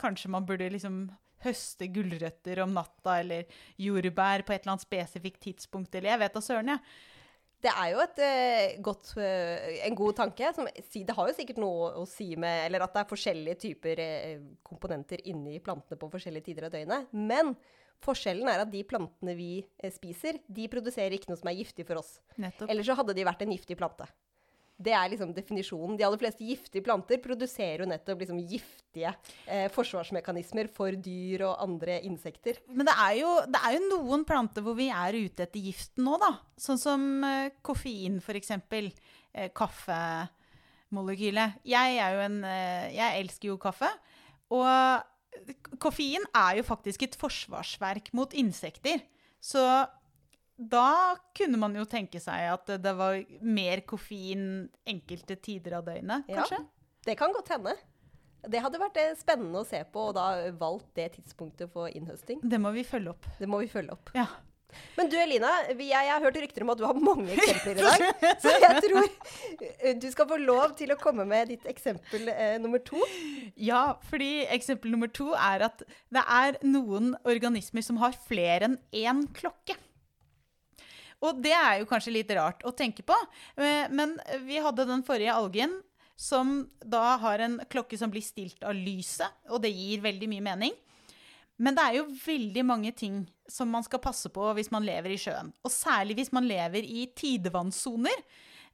[0.00, 1.06] kanskje man burde liksom
[1.44, 3.46] høste gulrøtter om natta, eller
[3.78, 6.84] jordbær på et eller annet spesifikt tidspunkt, eller jeg vet da søren, jeg.
[7.58, 10.52] Det er jo et, uh, godt, uh, en god tanke.
[10.54, 14.02] Som, det har jo sikkert noe å si med Eller at det er forskjellige typer
[14.04, 17.10] uh, komponenter inni plantene på forskjellige tider av døgnet.
[17.18, 17.56] Men
[18.04, 19.50] forskjellen er at de plantene vi
[19.90, 22.20] spiser, de produserer ikke noe som er giftig for oss.
[22.38, 22.70] Nettopp.
[22.70, 24.06] Ellers så hadde de vært en giftig plante.
[24.78, 25.96] Det er liksom definisjonen.
[25.98, 29.10] De aller fleste giftige planter produserer jo nettopp liksom giftige
[29.50, 32.60] eh, forsvarsmekanismer for dyr og andre insekter.
[32.70, 36.06] Men det er, jo, det er jo noen planter hvor vi er ute etter giften
[36.06, 36.30] nå, da.
[36.62, 38.92] Sånn som eh, koffein, eksempel.
[39.34, 41.52] Eh, kaffemolekylet.
[41.68, 43.90] Jeg er jo en eh, Jeg elsker jo kaffe.
[44.54, 44.66] Og
[45.82, 48.98] koffein er jo faktisk et forsvarsverk mot insekter.
[49.42, 49.86] Så
[50.58, 56.26] da kunne man jo tenke seg at det var mer koffein enkelte tider av døgnet,
[56.26, 56.58] kanskje?
[56.58, 56.98] Ja.
[57.06, 57.76] Det kan godt hende.
[58.48, 62.42] Det hadde vært eh, spennende å se på, og da valgt det tidspunktet for innhøsting.
[62.42, 63.30] Det må vi følge opp.
[63.38, 64.12] Det må vi følge opp.
[64.18, 64.26] Ja.
[64.98, 67.86] Men du Elina, jeg, jeg har hørt rykter om at du har mange eksempler i
[67.86, 68.34] dag.
[68.42, 72.58] Så jeg tror eh, du skal få lov til å komme med ditt eksempel eh,
[72.62, 73.00] nummer to.
[73.56, 78.80] Ja, fordi eksempel nummer to er at det er noen organismer som har flere enn
[78.92, 79.78] én klokke.
[81.24, 83.16] Og det er jo kanskje litt rart å tenke på,
[83.58, 85.80] eh, men vi hadde den forrige algen
[86.18, 90.46] som da har en klokke som blir stilt av lyset, og det gir veldig mye
[90.50, 90.76] mening.
[91.58, 95.14] Men det er jo veldig mange ting som man skal passe på hvis man lever
[95.14, 95.50] i sjøen.
[95.66, 98.22] Og særlig hvis man lever i tidevannssoner.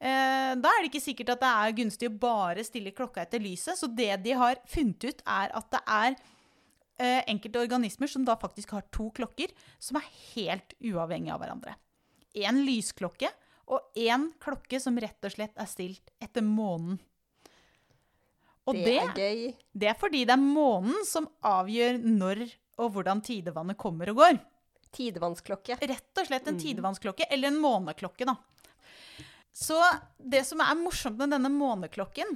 [0.05, 3.41] Eh, da er det ikke sikkert at det er gunstig å bare stille klokka etter
[3.41, 3.81] lyset.
[3.81, 6.11] Så det de har funnet ut, er at det er
[6.99, 11.79] eh, enkelte organismer som da faktisk har to klokker som er helt uavhengige av hverandre.
[12.35, 13.31] En lysklokke
[13.71, 16.99] og en klokke som rett og slett er stilt etter månen.
[18.65, 19.41] Og det det, er gøy.
[19.77, 22.47] det er fordi det er månen som avgjør når
[22.81, 24.41] og hvordan tidevannet kommer og går.
[24.95, 25.77] Tidevannsklokke.
[25.79, 28.37] Rett og slett en tidevannsklokke, eller en måneklokke, da.
[29.55, 29.79] Så
[30.19, 32.35] det som er morsomt med denne måneklokken,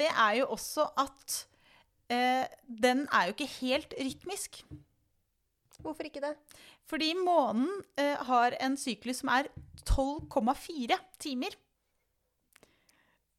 [0.00, 1.42] det er jo også at
[2.12, 4.62] eh, den er jo ikke helt rytmisk.
[5.80, 6.32] Hvorfor ikke det?
[6.90, 7.68] Fordi månen
[8.00, 9.46] eh, har en syklus som er
[9.86, 11.54] 12,4 timer.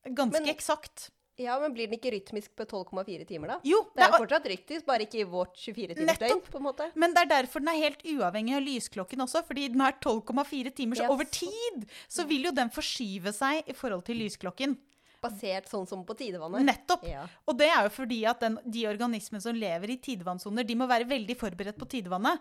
[0.07, 1.09] Ganske Men- eksakt.
[1.41, 3.55] Ja, men blir den ikke rytmisk på 12,4 timer, da?
[3.65, 6.49] Jo, Det er jo fortsatt rytmisk, bare ikke i vårt 24-timersdøgn, Nettopp.
[6.51, 6.91] på en måte.
[6.95, 10.69] men det er derfor den er helt uavhengig av lysklokken også, fordi den er 12,4
[10.75, 10.95] timer.
[10.97, 11.09] Så Yes.
[11.09, 14.77] over tid så vil jo den forskyve seg i forhold til lysklokken.
[15.23, 16.61] Basert sånn som på tidevannet.
[16.65, 17.07] Nettopp.
[17.07, 17.25] Ja.
[17.47, 20.87] Og det er jo fordi at den, de organismene som lever i tidevannssoner, de må
[20.87, 22.39] være veldig forberedt på tidevannet.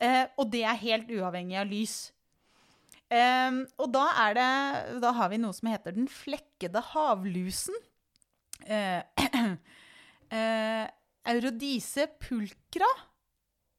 [0.00, 1.96] Eh, og det er helt uavhengig av lys.
[3.12, 4.48] Eh, og da, det,
[5.04, 7.76] da har vi noe som heter den flekkede havlusen.
[8.66, 9.02] Eh,
[10.38, 10.86] eh,
[11.32, 12.88] Eurodise pulcra.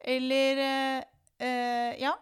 [0.04, 1.00] Eller eh,
[1.40, 2.14] eh, Ja,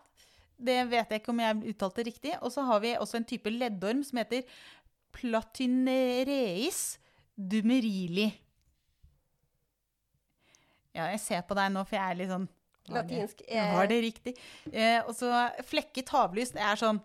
[0.62, 2.36] det vet jeg ikke om jeg uttalte riktig.
[2.42, 4.46] Og så har vi også en type leddorm som heter
[5.12, 6.82] platinereis
[7.36, 8.30] dumerili.
[10.92, 12.50] Ja, jeg ser på deg nå, for jeg er litt sånn
[12.90, 13.42] Latinsk.
[13.48, 14.34] eh, Var det riktig?
[14.72, 15.30] Eh, og så
[15.64, 17.02] flekket havlys, det er sånn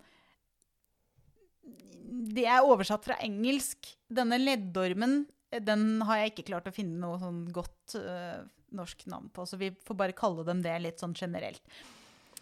[2.37, 3.91] Det er oversatt fra engelsk.
[4.09, 8.41] Denne leddormen, eh, den har jeg ikke klart å finne noe sånn godt eh,
[8.77, 11.63] norsk navn på, så vi får bare kalle dem det litt sånn generelt.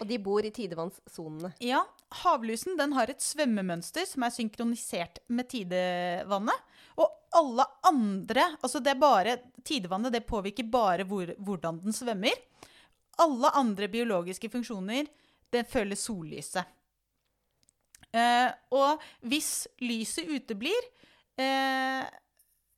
[0.01, 1.53] Og de bor i tidevannssonene.
[1.63, 1.85] Ja,
[2.25, 6.65] havlusen den har et svømmemønster som er synkronisert med tidevannet.
[6.99, 9.33] Og alle andre Altså det er bare
[9.67, 12.35] Tidevannet det påvirker bare hvor, hvordan den svømmer.
[13.23, 15.09] Alle andre biologiske funksjoner
[15.55, 16.75] det følger sollyset.
[18.15, 20.87] Eh, og hvis lyset uteblir
[21.41, 22.05] eh,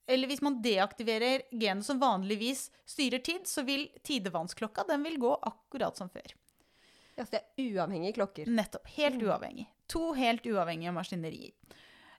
[0.07, 5.33] eller hvis man deaktiverer genet som vanligvis styrer tid, så vil tidevannsklokka den vil gå
[5.51, 6.37] akkurat som før.
[7.17, 8.49] Ja, så det er uavhengige klokker.
[8.53, 8.87] Nettopp.
[8.97, 9.67] Helt uavhengig.
[9.93, 11.55] To helt uavhengige maskinerier.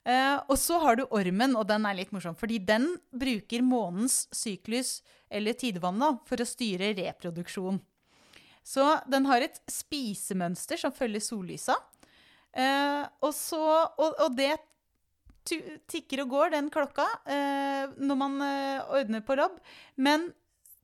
[0.07, 4.25] Eh, og så har du ormen, og den er litt morsom, fordi den bruker månens
[4.35, 7.79] syklus, eller tidevannet, for å styre reproduksjon.
[8.67, 11.77] Så den har et spisemønster som følger sollysa.
[12.51, 13.61] Eh, og, så,
[13.95, 14.55] og, og det
[15.87, 19.61] tikker og går, den klokka, eh, når man eh, ordner på lobb.
[19.95, 20.27] Men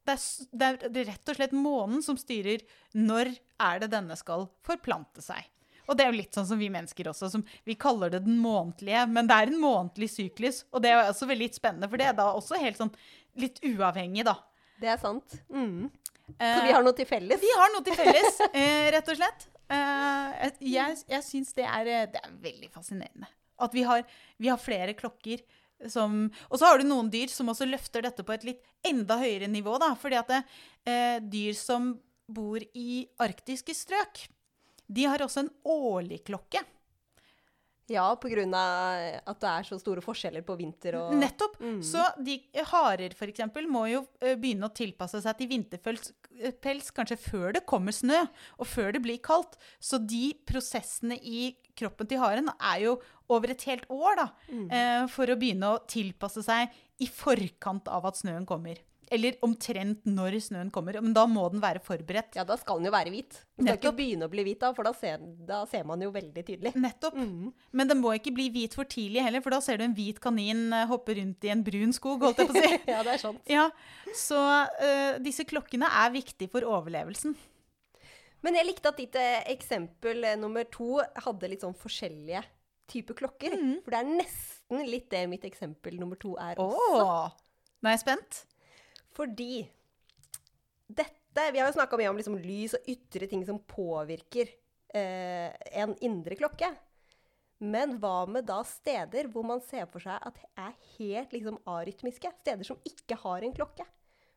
[0.07, 2.63] det er, det er rett og slett månen som styrer
[2.95, 5.49] når er det denne skal forplante seg.
[5.83, 7.27] Og det er jo litt sånn som vi mennesker også.
[7.33, 10.61] Som vi kaller det den månedlige, men det er en månedlig syklus.
[10.71, 12.93] Og det er også veldig spennende, for det er da også helt sånn
[13.39, 14.37] litt uavhengig, da.
[14.79, 15.35] Det er sant.
[15.51, 15.91] Mm.
[16.27, 17.41] Så Eh, vi har noe til felles.
[17.41, 19.47] vi har noe til felles, eh, rett og slett.
[19.73, 23.27] Eh, jeg jeg syns det, det er veldig fascinerende.
[23.59, 24.03] At vi har,
[24.37, 25.43] vi har flere klokker
[25.91, 29.17] som Og så har du noen dyr som også løfter dette på et litt enda
[29.19, 29.89] høyere nivå, da.
[29.99, 30.39] Fordi at det,
[31.27, 31.89] dyr som
[32.31, 34.21] bor i arktiske strøk,
[34.87, 36.63] de har også en årlig klokke.
[37.91, 38.59] Ja, av
[39.27, 41.57] at det er så store forskjeller på vinter og Nettopp.
[41.83, 42.37] Så de
[42.71, 46.55] harer for eksempel må jo eh, begynne å tilpasse seg til vinterpels eh,
[46.95, 48.21] kanskje før det kommer snø,
[48.55, 49.57] og før det blir kaldt.
[49.83, 52.95] Så de prosessene i kroppen til haren er jo
[53.33, 54.29] over et helt år, da.
[54.47, 55.11] mm.
[55.11, 56.71] For å begynne å tilpasse seg
[57.03, 58.79] i forkant av at snøen kommer.
[59.13, 60.97] Eller omtrent når snøen kommer.
[61.03, 62.37] Men da må den være forberedt.
[62.39, 63.37] Ja, da skal den jo være hvit.
[63.59, 66.09] Den skal ikke begynne å bli hvit da, for da ser, da ser man jo
[66.15, 66.73] veldig tydelig.
[66.79, 67.19] Nettopp.
[67.19, 70.21] Men den må ikke bli hvit for tidlig heller, for da ser du en hvit
[70.23, 72.81] kanin eh, hoppe rundt i en brun skog, holdt jeg på å si.
[72.93, 73.41] ja, det er sant.
[73.49, 73.67] Ja,
[74.17, 77.37] så uh, disse klokkene er viktige for overlevelsen.
[78.43, 82.43] Men jeg likte at ditt eh, eksempel nummer to hadde litt sånn forskjellige
[82.91, 83.55] typer klokker.
[83.85, 87.05] For det er nesten litt det mitt eksempel nummer to er også.
[87.05, 87.37] Åh,
[87.79, 88.43] nå er jeg spent.
[89.13, 89.63] Fordi
[90.93, 94.51] dette Vi har jo snakka mye om liksom lys og ytre ting som påvirker
[94.93, 95.49] eh,
[95.81, 96.69] en indre klokke.
[97.63, 102.29] Men hva med da steder hvor man ser for seg at er helt liksom arytmiske?
[102.43, 103.85] Steder som ikke har en klokke.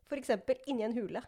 [0.07, 0.31] F.eks.
[0.71, 1.21] inni en hule.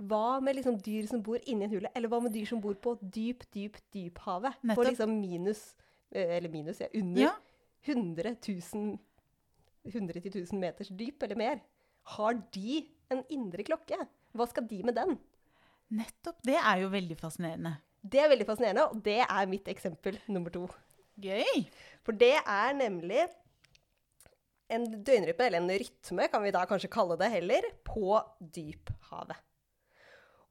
[0.00, 1.90] Hva med liksom dyr som bor inni en hule?
[1.92, 4.56] Eller hva med dyr som bor på dyp, dyp, dyphavet?
[4.72, 5.74] På liksom minus
[6.10, 7.34] eh, Eller minus, ja, under Ja.
[7.84, 8.98] 100 000
[9.84, 11.62] 100 000 meters dyp eller mer.
[12.16, 13.98] Har de en indre klokke?
[14.32, 15.18] Hva skal de med den?
[15.92, 16.40] Nettopp.
[16.46, 17.76] Det er jo veldig fascinerende.
[18.02, 20.64] Det er veldig fascinerende, og det er mitt eksempel nummer to.
[21.22, 21.66] Gøy.
[22.02, 23.26] For det er nemlig
[24.72, 29.36] en døgnrype, eller en rytme kan vi da kanskje kalle det heller, på dyphavet.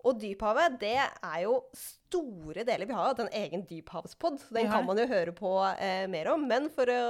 [0.02, 4.56] Og dyphavet, det er jo store deler Vi har jo hatt en egen dyphavspod, så
[4.56, 4.72] den ja.
[4.74, 6.46] kan man jo høre på eh, mer om.
[6.50, 7.02] Men for å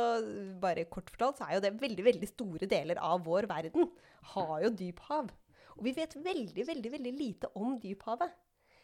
[0.64, 3.88] bare kort fortalt, så er jo det veldig, veldig store deler av vår verden
[4.34, 5.32] har jo dyphav.
[5.78, 8.34] Og vi vet veldig, veldig, veldig lite om dyphavet.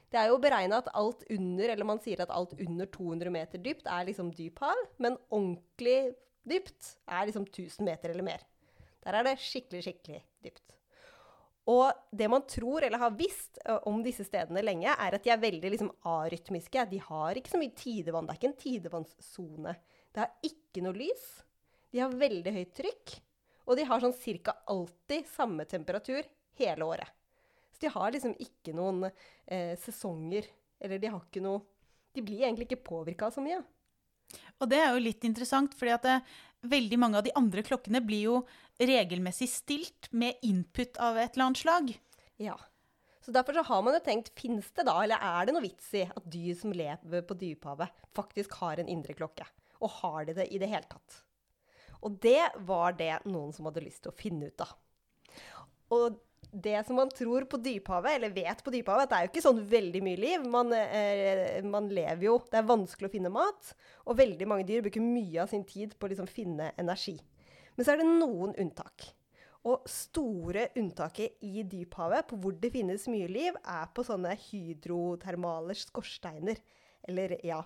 [0.08, 3.60] Det er jo beregna at alt under, eller man sier at alt under 200 meter
[3.60, 6.15] dypt er liksom dyphav, men ordentlig
[6.47, 8.45] dypt er liksom 1000 meter eller mer.
[9.04, 10.78] Der er det skikkelig, skikkelig dypt.
[11.67, 15.41] Og det man tror, eller har visst om disse stedene lenge, er at de er
[15.41, 16.86] veldig liksom, arytmiske.
[16.88, 18.28] De har ikke så mye tidevann.
[18.28, 19.73] Det er ikke en tidevannssone.
[20.15, 21.26] Det har ikke noe lys.
[21.91, 23.17] De har veldig høyt trykk.
[23.67, 26.23] Og de har sånn cirka alltid samme temperatur
[26.58, 27.10] hele året.
[27.73, 30.47] Så de har liksom ikke noen eh, sesonger.
[30.80, 31.63] Eller de har ikke noe
[32.15, 33.60] De blir egentlig ikke påvirka så mye.
[34.58, 36.15] Og det er jo litt interessant, fordi at det,
[36.65, 38.39] veldig mange av de andre klokkene blir jo
[38.82, 41.93] regelmessig stilt med input av et eller annet slag.
[42.41, 42.58] Ja.
[43.21, 45.91] Så derfor så har man jo tenkt, fins det da, eller er det noe vits
[45.99, 49.45] i at dyr som lever på dyphavet, faktisk har en indre klokke?
[49.84, 51.21] Og har de det i det hele tatt?
[52.06, 54.74] Og det var det noen som hadde lyst til å finne ut av.
[55.96, 56.18] Og
[56.52, 59.46] det som man tror på dyphavet, eller vet på dyphavet, at det er jo ikke
[59.46, 60.46] sånn veldig mye liv.
[60.48, 63.74] Man, eh, man lever jo Det er vanskelig å finne mat,
[64.06, 67.18] og veldig mange dyr bruker mye av sin tid på å liksom finne energi.
[67.76, 69.12] Men så er det noen unntak.
[69.68, 75.76] Og store unntaket i dyphavet på hvor det finnes mye liv, er på sånne hydrotermale
[75.76, 76.62] skorsteiner.
[77.08, 77.60] Eller ja,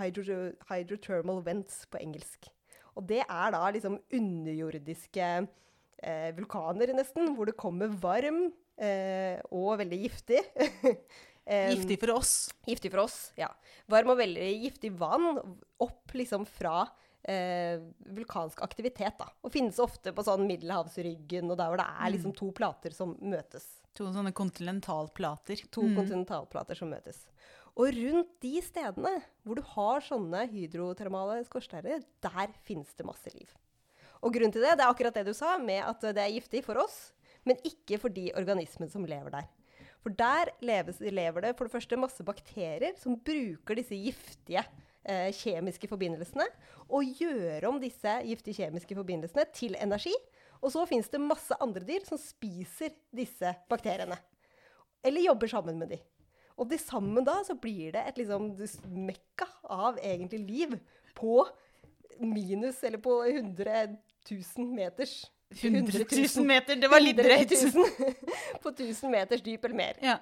[0.00, 2.48] hydro, vents på engelsk.
[2.98, 5.28] Og det er da liksom underjordiske
[6.02, 8.44] eh, vulkaner, nesten, hvor det kommer varm
[8.76, 10.42] eh, og veldig giftig.
[10.92, 12.34] um, Giftig for oss.
[12.68, 13.50] Giftig for oss, ja.
[13.92, 15.30] Varm og veldig giftig vann
[15.82, 16.84] opp liksom fra
[17.28, 17.80] eh,
[18.12, 19.16] vulkansk aktivitet.
[19.20, 19.30] da.
[19.42, 23.16] Og finnes ofte på sånn middelhavsryggen, og der hvor det er liksom to plater som
[23.20, 23.68] møtes.
[23.98, 25.66] To sånne kontinentalplater.
[25.74, 27.26] To kontinentalplater som møtes.
[27.72, 33.48] Og rundt de stedene hvor du har sånne hydrotermale skorsteiner, der finnes det masse liv.
[34.22, 36.62] Og grunnen til det, det er akkurat det du sa, med at det er giftig
[36.66, 37.10] for oss,
[37.48, 39.48] men ikke for de organismene som lever der.
[40.02, 44.62] For der leves, lever det for det første masse bakterier som bruker disse giftige
[45.06, 46.46] eh, kjemiske forbindelsene
[46.90, 50.14] og gjør om disse giftige kjemiske forbindelsene til energi.
[50.62, 54.16] Og så fins det masse andre dyr som spiser disse bakteriene.
[55.02, 55.98] Eller jobber sammen med de.
[56.54, 58.52] Og til sammen da så blir det et liksom
[59.08, 60.76] mekka av egentlig liv
[61.18, 61.42] på
[62.22, 63.96] minus, eller på 100
[64.30, 66.04] 000 meters 100
[66.36, 68.14] 000 meter, det var litt 100 drøyt.
[68.62, 69.98] på 1000 meters dyp eller mer.
[70.00, 70.16] Ja.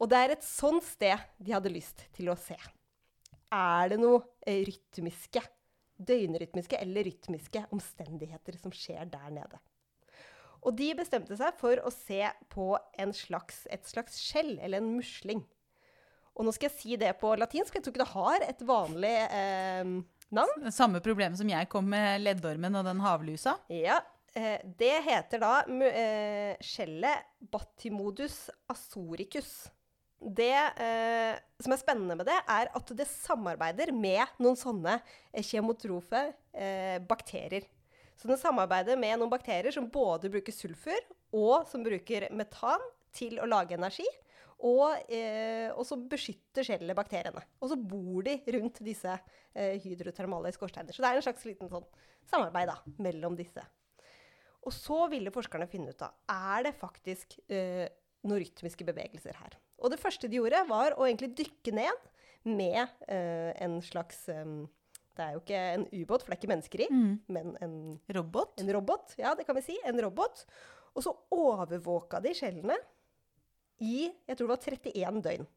[0.00, 2.56] Og det er et sånt sted de hadde lyst til å se.
[3.52, 5.42] Er det noe rytmiske,
[5.98, 9.60] døgnrytmiske eller rytmiske omstendigheter som skjer der nede?
[10.66, 14.96] Og de bestemte seg for å se på en slags, et slags skjell, eller en
[14.96, 15.44] musling.
[16.36, 18.66] Og nå skal jeg si det på latinsk, for jeg tror ikke det har et
[18.68, 19.92] vanlig eh,
[20.36, 20.66] navn.
[20.74, 23.56] Samme problem som jeg kom med leddormen og den havlusa.
[23.72, 24.00] Ja,
[24.34, 29.54] eh, det heter da eh, skjellet Batimodus asoricus.
[30.16, 35.44] Det eh, som er spennende med det, er at det samarbeider med noen sånne eh,
[35.44, 36.22] kjemotrofe
[36.56, 37.66] eh, bakterier.
[38.16, 41.02] Så det samarbeider med noen bakterier som både bruker sulfur,
[41.36, 42.80] og som bruker metan
[43.16, 44.06] til å lage energi.
[44.64, 47.42] Og, eh, så beskytter skjellet bakteriene.
[47.60, 50.96] Og så bor de rundt disse eh, hydrotermale skorsteiner.
[50.96, 51.84] Så det er en slags liten sånn
[52.30, 53.62] samarbeid da, mellom disse.
[54.66, 57.84] Og så ville forskerne finne ut av er det faktisk eh,
[58.26, 59.60] noen rytmiske bevegelser her.
[59.86, 62.08] Og det første de gjorde, var å egentlig dykke ned
[62.46, 64.64] med uh, en slags um,
[65.16, 66.88] Det er jo ikke en ubåt, for det er ikke mennesker i,
[67.32, 67.76] men en
[68.18, 68.58] Robot.
[68.60, 69.78] en robot, ja, det kan vi si.
[69.86, 70.42] En robot.
[70.92, 72.76] Og så overvåka de skjellene
[73.84, 75.48] i jeg tror det var 31 døgn.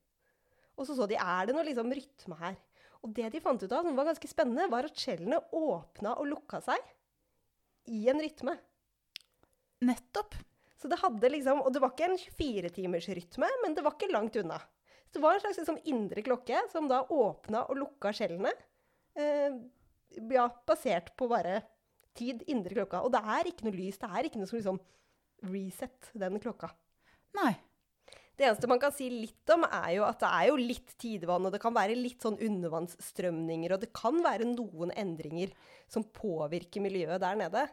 [0.80, 2.56] Og så så de er det noe liksom rytme her.
[3.04, 6.28] Og det de fant ut av, som var ganske spennende, var at skjellene åpna og
[6.34, 6.80] lukka seg
[7.92, 8.56] i en rytme.
[9.88, 10.36] Nettopp.
[10.80, 14.38] Så det hadde liksom, Og det var ikke en 24-timersrytme, men det var ikke langt
[14.40, 14.60] unna.
[15.10, 18.52] Så det var en slags liksom indre klokke som da åpna og lukka skjellene.
[19.18, 19.58] Eh,
[20.32, 21.64] ja, basert på bare
[22.18, 23.02] tid, indre klokka.
[23.04, 23.98] Og det er ikke noe lys.
[24.00, 24.80] Det er ikke noe som liksom
[25.50, 26.72] reset den klokka.
[27.40, 27.54] Nei.
[28.40, 31.44] Det eneste man kan si litt om, er jo at det er jo litt tidevann,
[31.44, 35.52] og det kan være litt sånn undervannsstrømninger, og det kan være noen endringer
[35.92, 37.66] som påvirker miljøet der nede.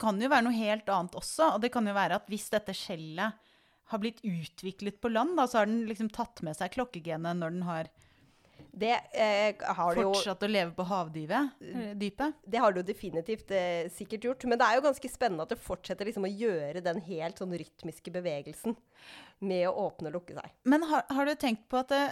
[0.00, 1.54] Kan jo være noe helt annet også.
[1.54, 3.48] Og det kan jo være at hvis dette skjellet
[3.90, 7.56] har blitt utviklet på land, da, så har den liksom tatt med seg klokkegenet når
[7.56, 7.90] den har
[8.70, 11.58] Det eh, har det jo fortsatt å leve på havdypet.
[11.98, 12.38] dypet.
[12.46, 14.46] Det har det jo definitivt eh, sikkert gjort.
[14.46, 17.56] Men det er jo ganske spennende at det fortsetter liksom å gjøre den helt sånn
[17.58, 18.78] rytmiske bevegelsen
[19.42, 20.54] med å åpne og lukke seg.
[20.70, 22.04] Men har, har du tenkt på at det,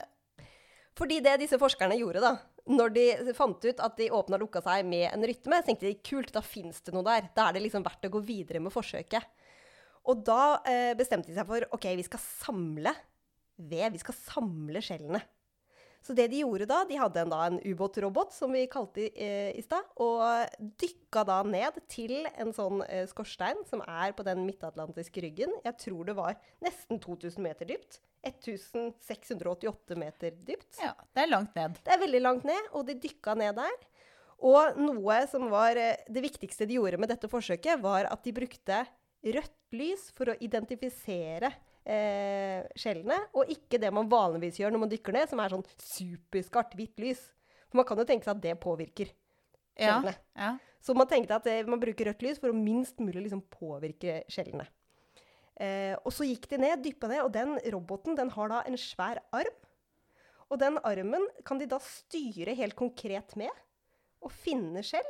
[0.99, 2.34] Fordi det disse forskerne gjorde, da,
[2.68, 5.88] når de fant ut at de åpna og lukka seg med en rytme, så tenkte
[5.88, 7.30] de kult, da fins det noe der.
[7.36, 9.24] Da er det liksom verdt å gå videre med forsøket.
[10.08, 12.94] Og da eh, bestemte de seg for OK, vi skal samle
[13.56, 13.90] ved.
[13.94, 15.20] Vi skal samle skjellene.
[16.04, 19.50] Så det de gjorde da, de hadde en, da, en ubåtrobot, som vi kalte eh,
[19.58, 20.22] i stad, og
[20.80, 25.56] dykka da ned til en sånn eh, skorstein som er på den midtatlantiske ryggen.
[25.66, 28.00] Jeg tror det var nesten 2000 meter dypt.
[28.26, 30.80] 1688 meter dypt.
[30.82, 31.78] Ja, det er langt ned.
[31.84, 33.78] Det er veldig langt ned, og de dykka ned der.
[34.48, 38.34] Og noe som var eh, det viktigste de gjorde med dette forsøket, var at de
[38.34, 38.84] brukte
[39.38, 41.50] rødt lys for å identifisere
[41.82, 45.66] eh, skjellene, og ikke det man vanligvis gjør når man dykker ned, som er sånn
[45.82, 47.24] superskarpt hvitt lys.
[47.68, 49.12] For man kan jo tenke seg at det påvirker
[49.78, 50.16] skjellene.
[50.38, 50.56] ja.
[50.78, 54.22] Så man tenkte at eh, man bruker rødt lys for å minst mulig liksom påvirke
[54.30, 54.68] skjellene.
[55.59, 58.78] Eh, og så gikk de ned, dyppa ned, og den roboten den har da en
[58.78, 59.56] svær arm.
[60.48, 63.50] Og den armen kan de da styre helt konkret med,
[64.24, 65.09] og finne skjell.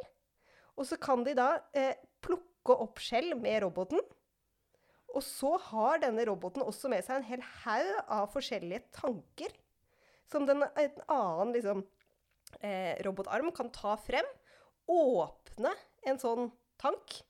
[0.78, 1.94] Og så kan de da eh,
[2.24, 4.00] plukke opp skjell med roboten.
[5.14, 9.54] Og så har denne roboten også med seg en hel haug av forskjellige tanker.
[10.28, 11.80] Som den, en annen liksom,
[12.60, 14.26] eh, robotarm kan ta frem
[14.88, 15.72] åpne
[16.08, 17.20] en sånn tank,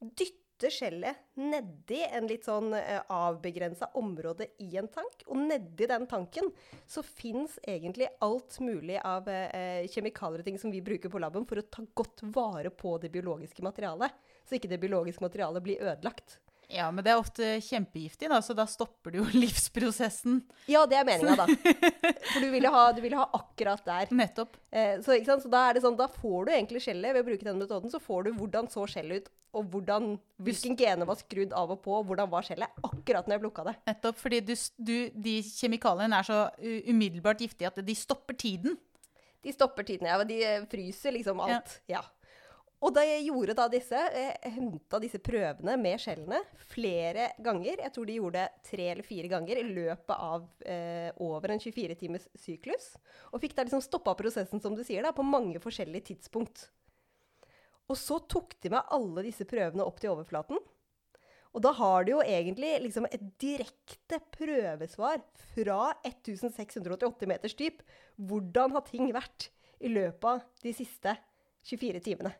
[0.00, 6.06] dytte skjellet nedi en litt sånn eh, avbegrensa område i en tank, og nedi den
[6.08, 6.48] tanken
[6.88, 11.44] så fins egentlig alt mulig av eh, kjemikalier og ting som vi bruker på laben
[11.48, 14.16] for å ta godt vare på det biologiske materialet,
[14.48, 16.38] så ikke det biologiske materialet blir ødelagt.
[16.68, 20.40] Ja, men det er ofte kjempegiftig, da, så da stopper du jo livsprosessen.
[20.70, 21.46] Ja, det er meninga, da.
[22.32, 24.10] For du vil ha, du vil ha akkurat der.
[24.14, 24.58] Nettopp.
[24.70, 27.46] Eh, så, så da er det sånn, da får du egentlig skjellet ved å bruke
[27.46, 27.92] denne metoden.
[27.92, 31.80] Så får du hvordan så skjellet ut, og hvordan, hvilken gene var skrudd av og
[31.84, 33.76] på, og hvordan var skjellet akkurat når jeg plukka det.
[33.88, 34.96] Nettopp, fordi du, du,
[35.28, 36.42] de kjemikaliene er så
[36.90, 38.76] umiddelbart giftige at de stopper tiden.
[39.46, 40.18] De stopper tiden, ja.
[40.26, 41.78] De eh, fryser liksom alt.
[41.86, 42.02] Ja.
[42.84, 47.80] Og da jeg gjorde da disse, eh, henta disse prøvene med skjellene flere ganger.
[47.80, 51.62] Jeg tror de gjorde det tre eller fire ganger i løpet av eh, over en
[51.62, 52.92] 24 times syklus.
[53.32, 56.68] Og fikk da liksom stoppa prosessen, som du sier, da, på mange forskjellige tidspunkt.
[57.88, 60.60] Og så tok de med alle disse prøvene opp til overflaten.
[61.56, 65.22] Og da har du jo egentlig liksom et direkte prøvesvar
[65.54, 67.80] fra 1688 meters dyp.
[68.20, 69.48] Hvordan har ting vært
[69.80, 71.16] i løpet av de siste
[71.64, 72.36] 24 timene?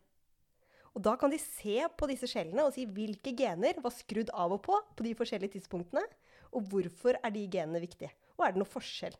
[0.96, 4.54] Og da kan de se på disse skjellene og si hvilke gener var skrudd av
[4.56, 6.02] og på på de forskjellige tidspunktene,
[6.56, 8.14] og hvorfor er de genene viktige.
[8.38, 9.16] Og er det noe forskjell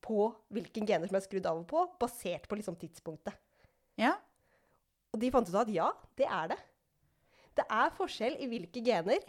[0.00, 3.34] på hvilke gener som er skrudd av og på, basert på liksom tidspunktet.
[4.00, 4.14] Ja,
[5.10, 6.58] Og de fant ut at ja, det er det.
[7.58, 9.24] Det er forskjell i hvilke gener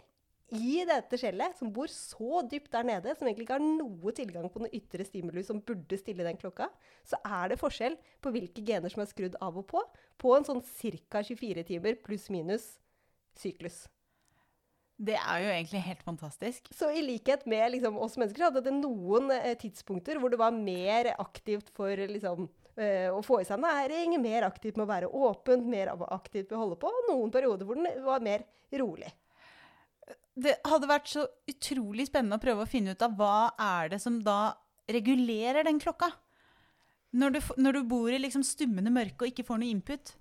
[0.52, 4.50] i dette skjellet, som bor så dypt der nede, som egentlig ikke har noe tilgang
[4.52, 6.68] på noe ytre stimulus som burde stille den klokka,
[7.08, 9.80] så er det forskjell på hvilke gener som er skrudd av og på,
[10.20, 10.60] på en sånn
[11.08, 11.22] ca.
[11.24, 12.74] 24 timer pluss-minus
[13.38, 13.86] syklus.
[15.02, 16.68] det er jo egentlig helt fantastisk.
[16.76, 20.38] Så i likhet med liksom, oss mennesker, så hadde det noen eh, tidspunkter hvor det
[20.38, 24.92] var mer aktivt for liksom, eh, å få i seg næring, mer aktivt med å
[24.92, 28.44] være åpent, mer aktivt med å holde på, og noen perioder hvor den var mer
[28.78, 29.10] rolig.
[30.34, 33.98] Det hadde vært så utrolig spennende å prøve å finne ut av hva er det
[34.00, 34.54] som da
[34.90, 36.08] regulerer den klokka.
[37.12, 40.14] Når du, når du bor i liksom stummende mørke og ikke får noe input.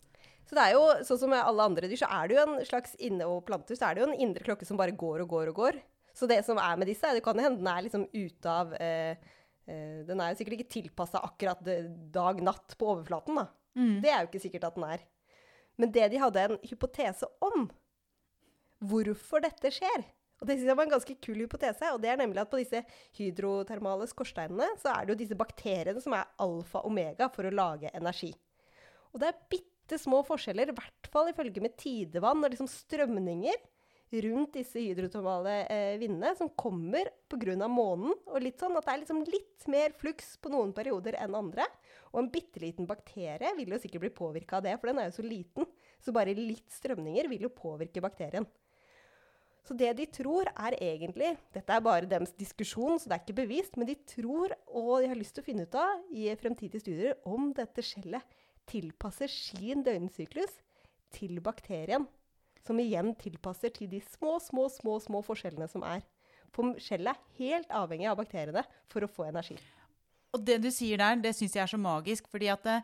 [0.44, 2.66] Så det er jo, sånn som med alle andre dyr, så er det jo en
[2.68, 3.80] slags inne- og plantehus.
[3.80, 5.80] så er det jo en indre klokke som bare går og går og går.
[6.14, 8.74] Så det som er med disse, er- det kan hende den er liksom ute av
[8.76, 9.16] eh,
[9.66, 11.64] eh, Den er jo sikkert ikke tilpassa akkurat
[12.12, 13.48] dag-natt på overflaten, da.
[14.04, 15.00] Det er jo ikke sikkert at den er.
[15.80, 17.70] Men det de hadde en hypotese om,
[18.82, 20.10] hvorfor dette skjer
[20.42, 22.58] og det synes jeg var en ganske kul hypotese, og det er nemlig at på
[22.58, 22.80] disse
[23.20, 27.54] hydrotermale skorsteinene så er det jo disse bakteriene som er alfa og omega for å
[27.54, 28.32] lage energi.
[29.14, 33.60] Og det er bitte små forskjeller, i hvert fall ifølge med tidevann og liksom strømninger
[34.26, 37.68] rundt disse hydrotermale eh, vindene som kommer pga.
[37.70, 38.16] månen.
[38.28, 41.68] Og litt sånn at det er liksom litt mer fluks på noen perioder enn andre.
[42.12, 45.08] Og en bitte liten bakterie vil jo sikkert bli påvirka av det, for den er
[45.08, 45.70] jo så liten.
[46.04, 48.50] Så bare litt strømninger vil jo påvirke bakterien.
[49.68, 53.40] Så det de tror er egentlig Dette er bare deres diskusjon, så det er ikke
[53.44, 53.78] bevist.
[53.78, 57.20] Men de tror, og de har lyst til å finne ut av i fremtidige studier,
[57.30, 58.40] om dette skjellet
[58.72, 60.58] tilpasser sin døgnsyklus
[61.14, 62.08] til bakterien.
[62.66, 66.04] Som igjen tilpasser til de små, små, små, små forskjellene som er
[66.54, 69.56] For skjellet er helt avhengig av bakteriene for å få energi.
[70.36, 72.76] Og det du sier der, det syns jeg er så magisk, fordi at det,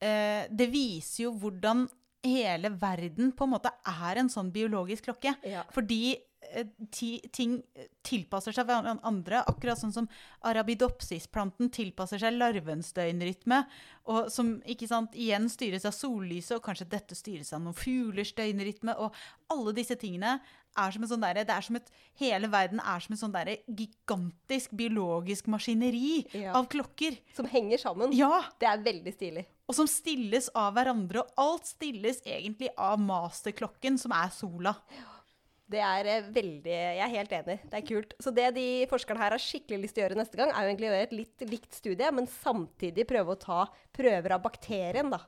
[0.00, 1.86] eh, det viser jo hvordan
[2.24, 5.34] hele verden på en måte er en sånn biologisk klokke.
[5.46, 5.62] Ja.
[5.74, 6.16] Fordi
[6.50, 7.58] eh, ti, ting
[8.06, 10.08] tilpasser seg hverandre, akkurat sånn som
[10.48, 13.62] arabidopsisplanten tilpasser seg larvens døgnrytme,
[14.10, 18.34] og som ikke sant, igjen styres av sollyset, og kanskje dette styres av noen fuglers
[18.38, 19.14] døgnrytme, og
[19.52, 20.38] alle disse tingene
[20.78, 25.46] er som en sånn derre er Hele verden er som et sånn derre gigantisk biologisk
[25.50, 26.54] maskineri Ja.
[26.54, 27.18] av klokker.
[27.34, 28.12] Som henger sammen.
[28.12, 28.44] Ja!
[28.60, 29.46] Det er veldig stilig.
[29.68, 31.22] Og som stilles av hverandre.
[31.22, 34.74] Og alt stilles egentlig av masterklokken, som er sola.
[35.68, 37.58] Det er eh, veldig Jeg er helt enig.
[37.68, 38.14] Det er kult.
[38.24, 40.72] Så det de forskerne her har skikkelig lyst til å gjøre neste gang, er jo
[40.72, 43.60] egentlig å gjøre et litt likt studie, men samtidig prøve å ta
[43.96, 45.20] prøver av bakterien, da.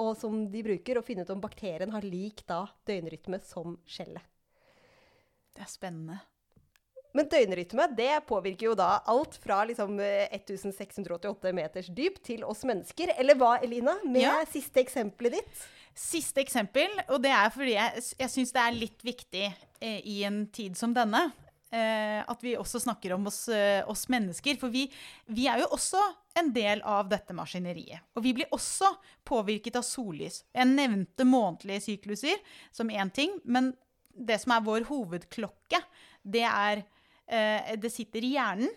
[0.00, 4.24] Og som de bruker, og finne ut om bakterien har lik da døgnrytme som skjellet.
[5.52, 6.22] Det er spennende.
[7.12, 12.64] Men døgnrytme det påvirker jo da alt fra liksom eh, 1688 meters dyp til oss
[12.68, 13.12] mennesker.
[13.18, 13.98] Eller hva, Elina?
[14.04, 14.38] Med Ja.
[14.48, 15.64] siste eksempelet ditt.
[15.94, 20.22] Siste eksempel, og det er fordi jeg, jeg syns det er litt viktig eh, i
[20.24, 21.26] en tid som denne.
[21.72, 24.56] Eh, at vi også snakker om oss, eh, oss mennesker.
[24.60, 24.86] For vi,
[25.32, 26.00] vi er jo også
[26.40, 28.00] en del av dette maskineriet.
[28.16, 28.88] Og vi blir også
[29.28, 30.42] påvirket av sollys.
[30.56, 32.40] Jeg nevnte månedlige sykluser
[32.72, 33.74] som én ting, men
[34.12, 35.80] det som er vår hovedklokke,
[36.24, 38.70] det er eh, Det sitter i hjernen,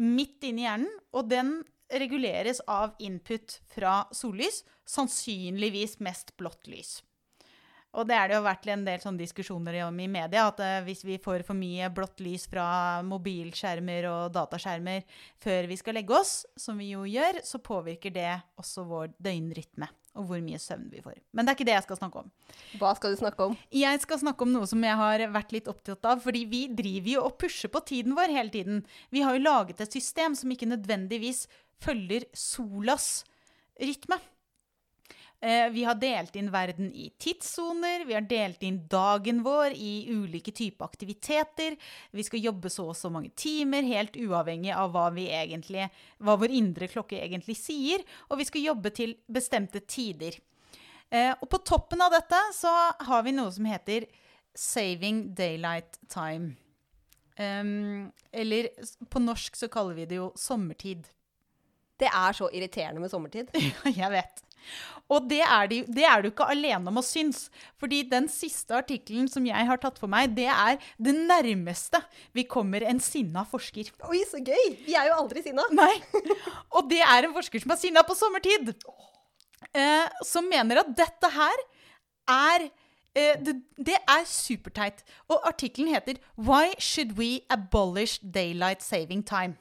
[0.00, 1.56] midt inni hjernen, og den
[2.00, 6.98] reguleres av input fra sollys, sannsynligvis mest blått lys.
[7.94, 11.04] Og det er det jo vært en del diskusjoner om i media, at eh, hvis
[11.06, 15.04] vi får for mye blått lys fra mobilskjermer og dataskjermer
[15.42, 19.90] før vi skal legge oss, som vi jo gjør, så påvirker det også vår døgnrytme
[20.14, 21.18] og hvor mye søvn vi får.
[21.34, 22.30] Men det er ikke det jeg skal snakke om.
[22.80, 23.56] Hva skal du snakke om?
[23.74, 27.10] Jeg skal snakke om noe som jeg har vært litt opptatt av, fordi vi driver
[27.16, 28.84] jo og pusher på tiden vår hele tiden.
[29.14, 31.46] Vi har jo laget et system som ikke nødvendigvis
[31.82, 33.24] følger solas
[33.82, 34.20] rytme.
[35.44, 40.06] Eh, Vi har delt inn verden i tidssoner, vi har delt inn dagen vår i
[40.08, 41.76] ulike typer aktiviteter.
[42.16, 45.90] Vi skal jobbe så og så mange timer, helt uavhengig av hva, vi egentlig,
[46.24, 48.04] hva vår indre klokke egentlig sier.
[48.30, 50.38] Og vi skal jobbe til bestemte tider.
[51.12, 52.72] Eh, og på toppen av dette så
[53.04, 54.08] har vi noe som heter
[54.56, 56.54] Saving Daylight Time.
[57.36, 58.68] Eller
[59.10, 61.02] på norsk så kaller vi det jo sommertid.
[61.98, 63.50] Det er så irriterende med sommertid.
[63.90, 64.44] Jeg vet.
[65.12, 67.46] Og det er, de, det er du ikke alene om å synes.
[67.80, 72.00] Fordi den siste artikkelen som jeg har tatt for meg, det er det nærmeste
[72.36, 73.92] vi kommer en sinna forsker.
[74.08, 74.78] Oi, så gøy!
[74.86, 75.66] Vi er jo aldri sinna.
[75.76, 75.92] Nei.
[76.76, 78.72] Og det er en forsker som er sinna på sommertid.
[79.74, 81.64] Eh, som mener at dette her
[82.30, 85.04] er eh, det, det er superteit.
[85.28, 89.60] Og artikkelen heter 'Why should we abolish daylight saving time'?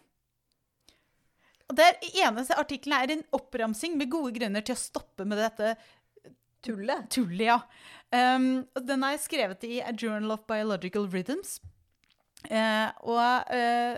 [1.74, 5.40] Og det er- eneste artikkelen er en oppramsing med gode grunner til å stoppe med
[5.42, 5.76] dette
[6.62, 7.10] Tullet.
[7.10, 7.60] tullet, ja.
[8.14, 11.60] Um, den er skrevet i A Journal of Biological Rhythms.
[12.46, 13.98] Uh, og uh,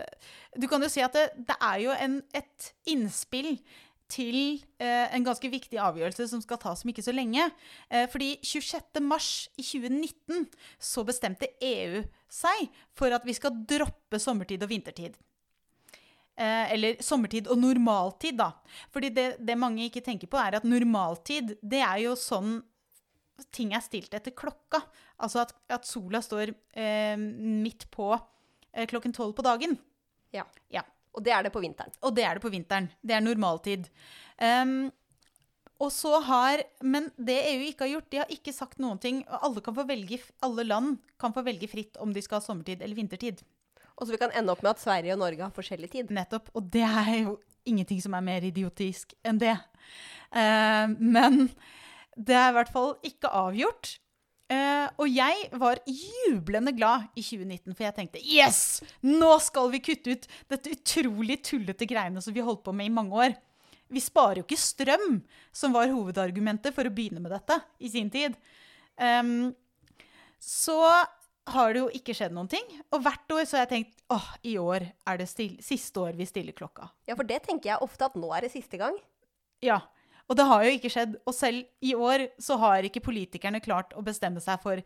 [0.56, 3.60] du kan jo si at det, det er jo en, et innspill
[4.08, 7.44] til uh, en ganske viktig avgjørelse som skal tas om ikke så lenge.
[7.92, 9.02] Uh, fordi 26.
[9.04, 10.48] mars 2019
[10.80, 12.02] så bestemte EU
[12.32, 15.20] seg for at vi skal droppe sommertid og vintertid.
[16.36, 18.50] Eh, eller sommertid og normaltid, da.
[18.92, 22.58] Fordi det, det mange ikke tenker på, er at normaltid, det er jo sånn
[23.52, 24.82] ting er stilt etter klokka.
[25.24, 29.76] Altså at, at sola står eh, midt på eh, klokken tolv på dagen.
[30.36, 30.44] Ja.
[30.72, 30.84] Ja.
[31.16, 31.92] Og det er det på vinteren.
[32.04, 32.90] Og det er det på vinteren.
[33.00, 33.88] Det er normaltid.
[34.36, 34.90] Um,
[35.80, 39.22] og så har, Men det EU ikke har gjort, de har ikke sagt noen ting.
[39.28, 42.84] Alle, kan få velge, alle land kan få velge fritt om de skal ha sommertid
[42.84, 43.40] eller vintertid.
[43.96, 46.10] Og så vi kan ende opp med at Sverige og Norge har forskjellig tid.
[46.12, 46.50] Nettopp.
[46.56, 49.56] Og det er jo ingenting som er mer idiotisk enn det.
[50.36, 51.46] Eh, men
[52.16, 53.96] det er i hvert fall ikke avgjort.
[54.46, 58.60] Uh, og jeg var jublende glad i 2019, for jeg tenkte yes!
[59.02, 62.94] Nå skal vi kutte ut dette utrolig tullete greiene som vi holdt på med i
[62.94, 63.34] mange år.
[63.90, 65.18] Vi sparer jo ikke strøm,
[65.50, 68.38] som var hovedargumentet for å begynne med dette i sin tid.
[68.94, 69.50] Um,
[70.38, 70.78] så
[71.46, 72.64] har det jo ikke skjedd noen ting.
[72.94, 76.16] Og hvert år så har jeg tenkt åh, i år er det still siste år
[76.18, 76.88] vi stiller klokka.
[77.08, 78.96] Ja, for det tenker jeg ofte at nå er det siste gang.
[79.64, 79.80] Ja,
[80.26, 81.18] og det har jo ikke skjedd.
[81.26, 84.82] Og selv i år så har ikke politikerne klart å bestemme seg for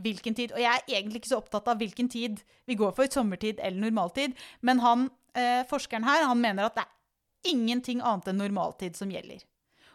[0.00, 0.54] hvilken tid.
[0.54, 3.78] Og jeg er egentlig ikke så opptatt av hvilken tid vi går for, sommertid eller
[3.86, 4.34] normaltid.
[4.66, 9.10] Men han, eh, forskeren her han mener at det er ingenting annet enn normaltid som
[9.10, 9.42] gjelder.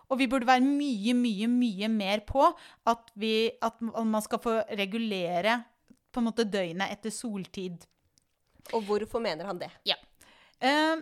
[0.09, 2.45] Og vi burde være mye, mye, mye mer på
[2.85, 5.63] at, vi, at man skal få regulere
[6.15, 7.83] på en måte døgnet etter soltid.
[8.73, 9.69] Og hvorfor mener han det?
[9.87, 9.97] Ja.
[10.63, 11.01] Eh,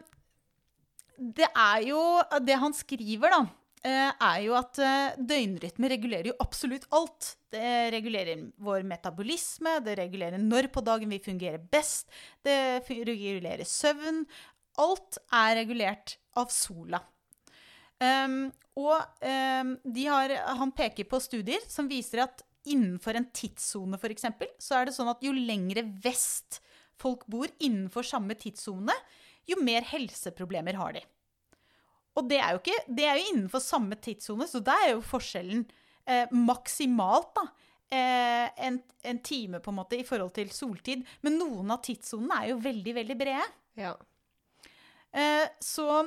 [1.18, 2.00] det er jo
[2.42, 3.42] Det han skriver, da,
[3.86, 7.36] eh, er jo at eh, døgnrytme regulerer jo absolutt alt.
[7.54, 12.10] Det regulerer vår metabolisme, det regulerer når på dagen vi fungerer best,
[12.44, 14.26] det regulerer søvn.
[14.82, 17.04] Alt er regulert av sola.
[18.02, 24.00] Um, og um, de har, han peker på studier som viser at innenfor en tidssone
[24.00, 24.28] f.eks.,
[24.62, 26.62] så er det sånn at jo lengre vest
[27.00, 28.96] folk bor innenfor samme tidssone,
[29.50, 31.04] jo mer helseproblemer har de.
[32.14, 35.06] Og det er jo, ikke, det er jo innenfor samme tidssone, så der er jo
[35.06, 35.66] forskjellen
[36.06, 37.46] eh, maksimalt da,
[37.90, 41.04] eh, en, en time på en måte i forhold til soltid.
[41.26, 43.48] Men noen av tidssonene er jo veldig, veldig brede.
[43.82, 43.96] Ja.
[45.14, 46.04] Eh, så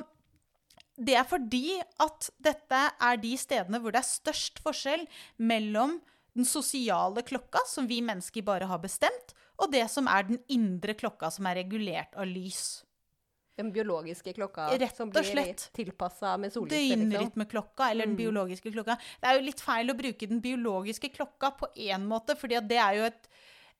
[0.97, 5.03] det er fordi at dette er de stedene hvor det er størst forskjell
[5.37, 5.99] mellom
[6.37, 10.93] den sosiale klokka, som vi mennesker bare har bestemt, og det som er den indre
[10.97, 12.83] klokka, som er regulert av lys.
[13.57, 17.09] Den biologiske klokka Rett som blir tilpassa med sollyset, liksom.
[17.09, 18.19] Døgnrytmeklokka eller den Mm.
[18.21, 18.99] biologiske klokka.
[19.19, 22.77] Det er jo litt feil å bruke den biologiske klokka på én måte, fordi det
[22.77, 23.27] er jo et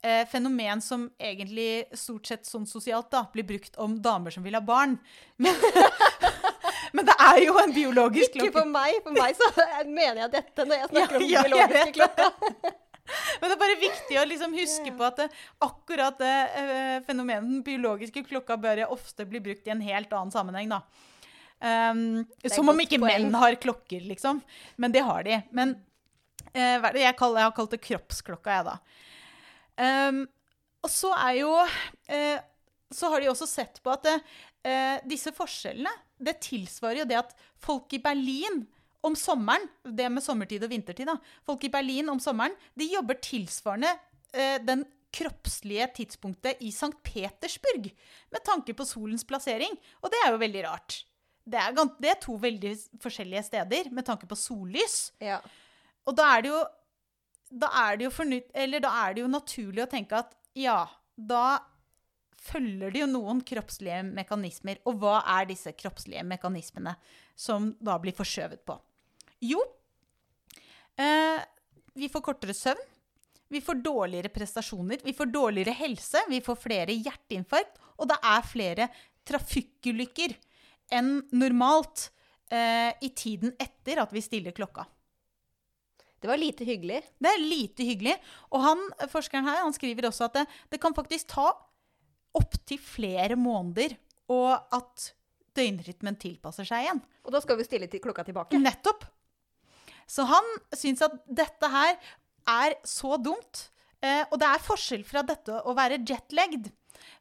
[0.03, 4.53] eh, fenomen som egentlig stort sett sånn sosialt da, blir brukt om damer som vil
[4.57, 4.97] ha barn.
[5.37, 5.53] Men,
[6.95, 8.49] men det er jo en biologisk klokke.
[8.49, 8.99] Ikke for meg.
[9.05, 9.49] For meg så
[9.85, 12.29] mener jeg dette når jeg snakker Ja, om den biologiske klokka.
[13.07, 15.27] Men det er bare viktig å liksom huske på at det,
[15.63, 20.33] akkurat det eh, fenomenet den biologiske klokka bør ofte bli brukt i en helt annen
[20.33, 20.81] sammenheng, da.
[21.57, 23.29] Um, som om ikke poeng.
[23.29, 24.41] menn har klokker, liksom.
[24.75, 25.39] Men det har de.
[25.55, 25.77] Men
[26.51, 28.75] eh, hva er det jeg, kaller, jeg har kalt det kroppsklokka, jeg, da.
[29.77, 30.25] Um,
[30.83, 31.51] og så er jo
[32.09, 32.39] eh,
[32.93, 37.33] Så har de også sett på at eh, disse forskjellene Det tilsvarer jo det at
[37.61, 38.63] folk i Berlin
[39.05, 41.17] om sommeren, det med sommertid og vintertid, da.
[41.47, 43.91] Folk i Berlin om sommeren, de jobber tilsvarende
[44.33, 44.83] eh, den
[45.17, 46.91] kroppslige tidspunktet i St.
[47.05, 47.87] Petersburg,
[48.33, 49.77] med tanke på solens plassering.
[50.03, 50.97] Og det er jo veldig rart.
[51.47, 55.13] Det er, det er to veldig forskjellige steder med tanke på sollys.
[55.23, 55.39] Ja.
[56.07, 56.65] Og da er det jo
[57.47, 60.81] da er det jo, fornytt, eller da er det jo naturlig å tenke at ja,
[61.15, 61.59] da
[62.47, 64.81] følger det jo noen kroppslige mekanismer.
[64.87, 66.95] Og hva er disse kroppslige mekanismene
[67.37, 68.77] som da blir forskjøvet på?
[69.45, 69.61] Jo,
[70.97, 71.41] eh,
[71.97, 72.93] vi får kortere søvn.
[73.47, 78.43] Vi får dårligere prestasjoner, vi får dårligere helse, vi får flere hjerteinfarkt, og det er
[78.43, 78.87] flere
[79.23, 80.33] trafikkulykker
[80.97, 82.09] enn normalt
[82.51, 84.83] eh, i tiden etter at vi stiller klokka.
[86.19, 87.01] Det var lite hyggelig.
[87.21, 88.15] Det er lite hyggelig.
[88.51, 91.51] Og han, forskeren her han skriver også at det, det kan faktisk ta
[92.35, 93.95] opptil flere måneder
[94.33, 95.11] og at
[95.57, 97.01] døgnrytmen tilpasser seg igjen.
[97.25, 98.59] Og da skal vi stille til klokka tilbake.
[98.61, 99.05] Nettopp.
[100.07, 101.97] Så han syns at dette her
[102.47, 103.67] er så dumt.
[104.03, 106.69] Eh, og det er forskjell fra dette å være jetlagged.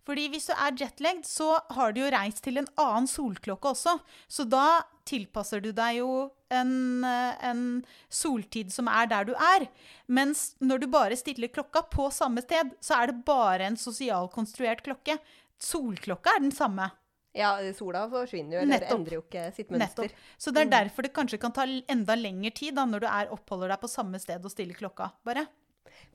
[0.07, 3.99] Fordi hvis du er jetlagd, så har du jo reist til en annen solklokke også.
[4.29, 6.11] Så da tilpasser du deg jo
[6.51, 7.63] en, eh, en
[8.09, 9.69] soltid som er der du er.
[10.09, 14.83] Mens når du bare stiller klokka på samme sted, så er det bare en sosialkonstruert
[14.87, 15.19] klokke.
[15.63, 16.91] Solklokka er den samme.
[17.37, 18.97] Ja, sola forsvinner jo, eller Nettopp.
[18.97, 20.09] endrer jo ikke sitt mønster.
[20.09, 20.25] Nettopp.
[20.41, 23.33] Så det er derfor det kanskje kan ta enda lengre tid da, når du er
[23.35, 25.11] oppholder deg på samme sted og stiller klokka.
[25.27, 25.45] bare.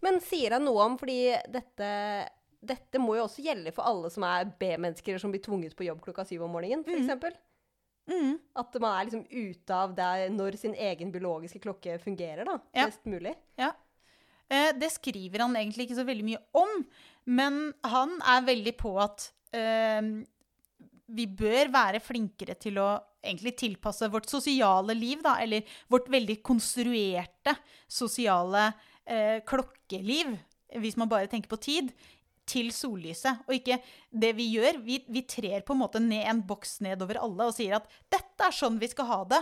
[0.01, 1.89] Men sier han noe om, fordi dette,
[2.61, 6.03] dette må jo også gjelde for alle som er B-mennesker som blir tvunget på jobb
[6.05, 7.03] klokka syv om morgenen, f.eks.
[7.03, 7.37] eksempel.
[8.09, 8.35] Mm.
[8.57, 12.57] At man er liksom ute av der når sin egen biologiske klokke fungerer, da.
[12.75, 12.89] Ja.
[12.89, 13.33] Best mulig.
[13.59, 13.71] Ja.
[14.51, 16.83] Eh, det skriver han egentlig ikke så veldig mye om,
[17.31, 20.01] men han er veldig på at eh,
[21.11, 22.91] vi bør være flinkere til å
[23.21, 27.53] egentlig tilpasse vårt sosiale liv, da, eller vårt veldig konstruerte
[27.89, 28.71] sosiale
[29.05, 30.33] eh, klokkeliv,
[30.81, 31.91] hvis man bare tenker på tid,
[32.51, 33.45] til sollyset.
[33.47, 33.79] Og ikke
[34.11, 34.81] det vi gjør.
[34.85, 38.47] Vi, vi trer på en måte ned en boks nedover alle og sier at dette
[38.47, 39.41] er sånn vi skal ha det.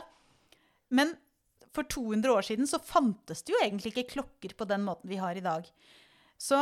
[0.93, 1.15] Men
[1.75, 5.19] for 200 år siden så fantes det jo egentlig ikke klokker på den måten vi
[5.21, 5.67] har i dag.
[6.39, 6.61] Så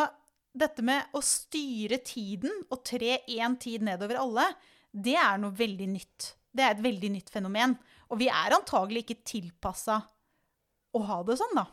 [0.58, 4.48] dette med å styre tiden og tre én tid nedover alle,
[4.92, 6.34] det er noe veldig nytt.
[6.52, 7.76] Det er et veldig nytt fenomen.
[8.10, 10.02] Og vi er antagelig ikke tilpassa
[10.96, 11.68] å ha det sånn, da.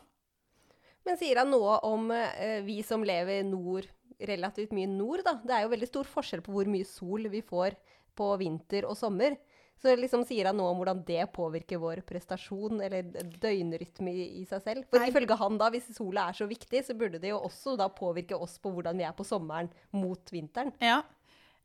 [1.05, 3.87] Men sier han noe om eh, vi som lever nord,
[4.19, 5.35] relativt mye nord, da?
[5.43, 7.77] Det er jo veldig stor forskjell på hvor mye sol vi får
[8.15, 9.35] på vinter og sommer.
[9.81, 13.09] Så liksom sier han noe om hvordan det påvirker vår prestasjon eller
[13.43, 14.85] døgnrytme i, i seg selv.
[14.89, 15.09] For Nei.
[15.11, 18.39] ifølge han da, hvis sola er så viktig, så burde det jo også da påvirke
[18.39, 20.71] oss på hvordan vi er på sommeren mot vinteren.
[20.79, 21.01] Ja.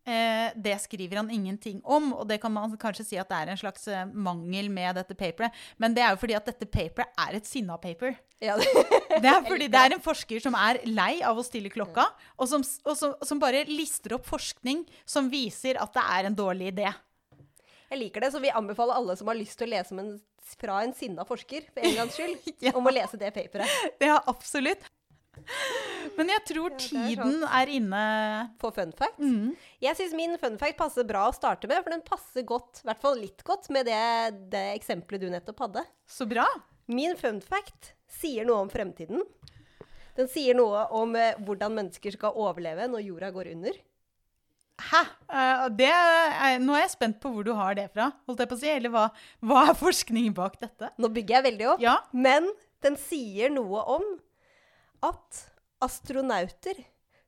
[0.08, 3.50] Eh, det skriver han ingenting om, og det kan man kanskje si at det er
[3.52, 5.52] en slags eh, mangel med dette paperet.
[5.78, 8.16] Men det er jo fordi at dette paperet er et sinna-paper.
[8.40, 8.56] Ja,
[9.20, 12.06] Det er fordi det er en forsker som er lei av å stille klokka,
[12.40, 16.38] og som, og som, som bare lister opp forskning som viser at det er en
[16.38, 16.88] dårlig idé.
[17.90, 20.14] Jeg liker det, så vi anbefaler alle som har lyst til å lese en,
[20.56, 22.72] fra en sinna forsker, for en gangs skyld, Ja.
[22.78, 23.68] om å lese det paperet.
[24.00, 24.86] Ja, absolutt.
[26.18, 28.00] Men jeg tror tiden er inne
[28.60, 29.20] For fun fact.
[29.22, 29.52] mm.
[29.82, 32.88] Jeg syns min fun fact passer bra å starte med, for den passer godt, i
[32.90, 34.00] hvert fall litt godt, med det,
[34.52, 35.84] det eksempelet du nettopp hadde.
[36.10, 36.46] Så bra.
[36.90, 39.22] Min fun fact sier noe om fremtiden.
[40.18, 43.78] Den sier noe om eh, hvordan mennesker skal overleve når jorda går under.
[44.80, 45.00] Hæ?
[45.28, 48.10] Uh, det er, nå er jeg spent på hvor du har det fra.
[48.28, 49.06] holdt jeg på å si, Eller hva,
[49.44, 50.90] hva er forskningen bak dette?
[51.00, 51.84] Nå bygger jeg veldig opp.
[51.84, 52.48] Ja, Men
[52.84, 54.06] den sier noe om
[55.06, 55.44] at
[55.84, 56.80] astronauter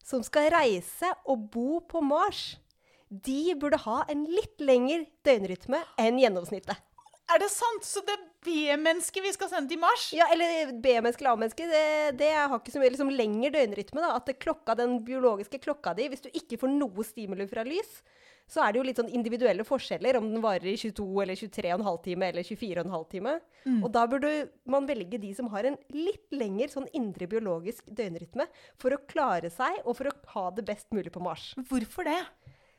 [0.02, 2.56] som skal reise og bo på Mars,
[3.08, 6.80] de burde ha en litt lengre døgnrytme enn gjennomsnittet.
[7.32, 7.84] Er det sant?
[7.86, 10.08] Så det er B-mennesket vi skal sende til Mars?
[10.16, 11.84] Ja, eller B-menneske eller A-menneske, det,
[12.20, 14.02] det har ikke så mye liksom, lengre døgnrytme.
[14.02, 18.00] da, At klokka, den biologiske klokka di, hvis du ikke får noe stimuli fra lys,
[18.50, 22.00] så er det jo litt sånn individuelle forskjeller om den varer i 22 eller 23,5
[22.04, 23.34] time eller 24,5 time.
[23.78, 24.32] Og da burde
[24.68, 28.48] man velge de som har en litt lengre sånn indre biologisk døgnrytme
[28.82, 31.52] for å klare seg og for å ha det best mulig på Mars.
[31.70, 32.20] Hvorfor det?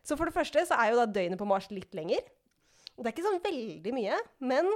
[0.03, 2.21] Så for det første så er jo da døgnet på Mars litt lenger.
[2.93, 4.69] Og det er ikke sånn veldig mye, men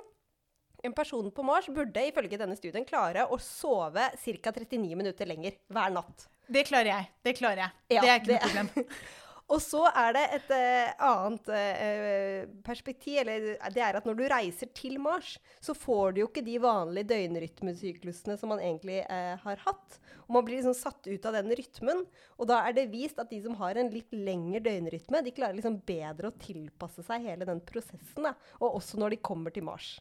[0.88, 4.54] en person på Mars burde ifølge denne studien klare å sove ca.
[4.56, 6.28] 39 minutter lenger hver natt.
[6.48, 7.10] Det klarer jeg.
[7.28, 7.98] Det klarer jeg.
[7.98, 8.94] Ja, det er ikke noe problem.
[9.48, 14.26] Og så er det et uh, annet uh, perspektiv, eller det er at når du
[14.28, 19.38] reiser til Mars, så får du jo ikke de vanlige døgnrytmesyklusene som man egentlig uh,
[19.46, 20.00] har hatt.
[20.28, 22.04] Og man blir liksom satt ut av den rytmen.
[22.36, 25.56] Og da er det vist at de som har en litt lengre døgnrytme, de klarer
[25.56, 28.28] liksom bedre å tilpasse seg hele den prosessen.
[28.28, 28.36] Da.
[28.60, 29.96] Og også når de kommer til Mars.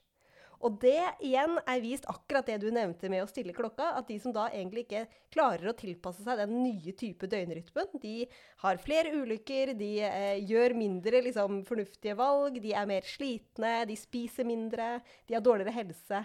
[0.64, 4.16] Og det igjen er vist akkurat det du nevnte med å stille klokka, at de
[4.22, 5.04] som da egentlig ikke
[5.34, 8.14] klarer å tilpasse seg den nye type døgnrytmen, de
[8.62, 13.98] har flere ulykker, de eh, gjør mindre liksom, fornuftige valg, de er mer slitne, de
[14.00, 14.96] spiser mindre,
[15.28, 16.24] de har dårligere helse.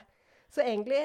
[0.51, 1.03] Så egentlig,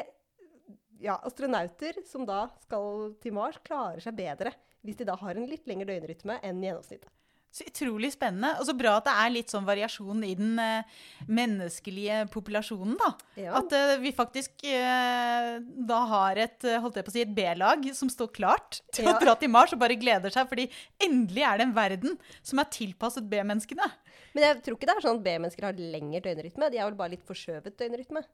[1.03, 4.55] ja, astronauter som da skal til Mars, klarer seg bedre
[4.87, 7.11] hvis de da har en litt lengre døgnrytme enn gjennomsnittet.
[7.57, 8.51] Så utrolig spennende.
[8.61, 10.97] Og så bra at det er litt sånn variasjon i den eh,
[11.33, 13.09] menneskelige populasjonen, da.
[13.41, 13.55] Ja.
[13.63, 15.57] At eh, vi faktisk eh,
[15.89, 19.09] da har et, eh, holdt jeg på å si, et B-lag som står klart til
[19.09, 19.15] Ja.
[19.17, 20.69] å dra til Mars og bare gleder seg, fordi
[21.01, 23.89] endelig er det en verden som er tilpasset B-menneskene.
[24.37, 26.99] Men jeg tror ikke det er sånn at B-mennesker har lengre døgnrytme, de har vel
[27.01, 28.25] bare litt forskjøvet døgnrytme.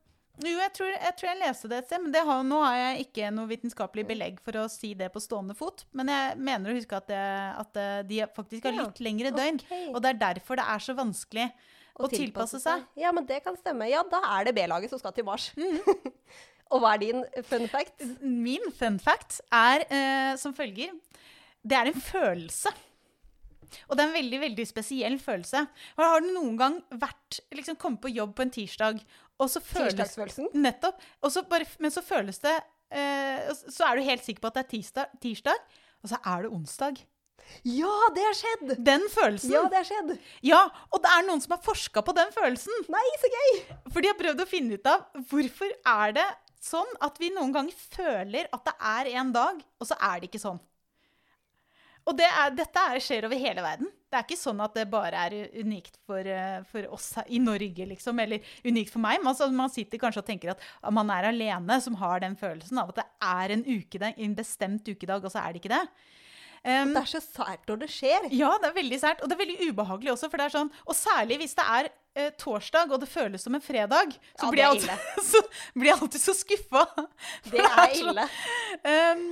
[0.41, 2.77] Jo, jeg tror, jeg tror jeg leste det et sted, men det har, nå har
[2.79, 5.85] jeg ikke noe vitenskapelig belegg for å si det på stående fot.
[5.93, 7.27] Men jeg mener å huske at, det,
[7.61, 9.61] at eh, de faktisk har litt lengre døgn.
[9.61, 9.91] Okay.
[9.93, 11.47] Og det er derfor det er så vanskelig
[11.93, 12.87] å, tilpasse seg.
[12.99, 13.91] Ja, men det kan stemme.
[13.93, 15.51] Ja, da er det B-laget som skal til Mars.
[15.61, 15.77] Mm.
[16.73, 18.09] og hva er din fun fact?
[18.25, 20.97] Min fun fact er eh, som følger.
[21.61, 22.73] Det er en følelse.
[23.89, 25.65] Og det er en veldig veldig spesiell følelse.
[26.01, 29.01] Har du noen gang vært, liksom kommet på jobb på en tirsdag,
[29.41, 30.51] og så føles Tirsdagsfølelsen?
[30.63, 31.01] Nettopp.
[31.23, 32.53] Og så bare, men så føles det
[32.95, 35.65] eh, Så er du helt sikker på at det er tirsdag, tirsdag,
[36.03, 37.01] og så er det onsdag.
[37.67, 38.73] Ja, det har skjedd!
[38.87, 39.53] Den følelsen.
[39.55, 40.13] Ja, det har skjedd.
[40.47, 40.61] Ja,
[40.91, 42.87] og det er noen som har forska på den følelsen.
[42.93, 43.51] Nei, så gøy!
[43.91, 46.29] For de har prøvd å finne ut av hvorfor er det
[46.63, 50.31] sånn at vi noen ganger føler at det er en dag, og så er det
[50.31, 50.61] ikke sånn.
[52.09, 53.91] Og det er, dette er, skjer over hele verden.
[54.11, 57.87] Det er ikke sånn at det bare er unikt for, eh, for oss i Norge,
[57.89, 59.23] liksom, eller unikt for meg.
[59.25, 62.91] Man, man sitter kanskje og tenker at man er alene som har den følelsen av
[62.93, 65.87] at det er en, ukedag, en bestemt ukedag, og så er det ikke det.
[66.63, 68.29] Um, Det er så sært når det skjer.
[68.39, 69.23] ja, det er veldig sært.
[69.23, 70.29] Og det er veldig ubehagelig også.
[70.31, 73.57] for det er sånn, Og særlig hvis det er eh, torsdag og det føles som
[73.59, 75.41] en fredag, så, Ja, blir, det jeg alltid, så
[75.75, 76.85] blir jeg alltid så skuffa.
[77.51, 78.29] Det er ille.
[78.87, 79.25] Um,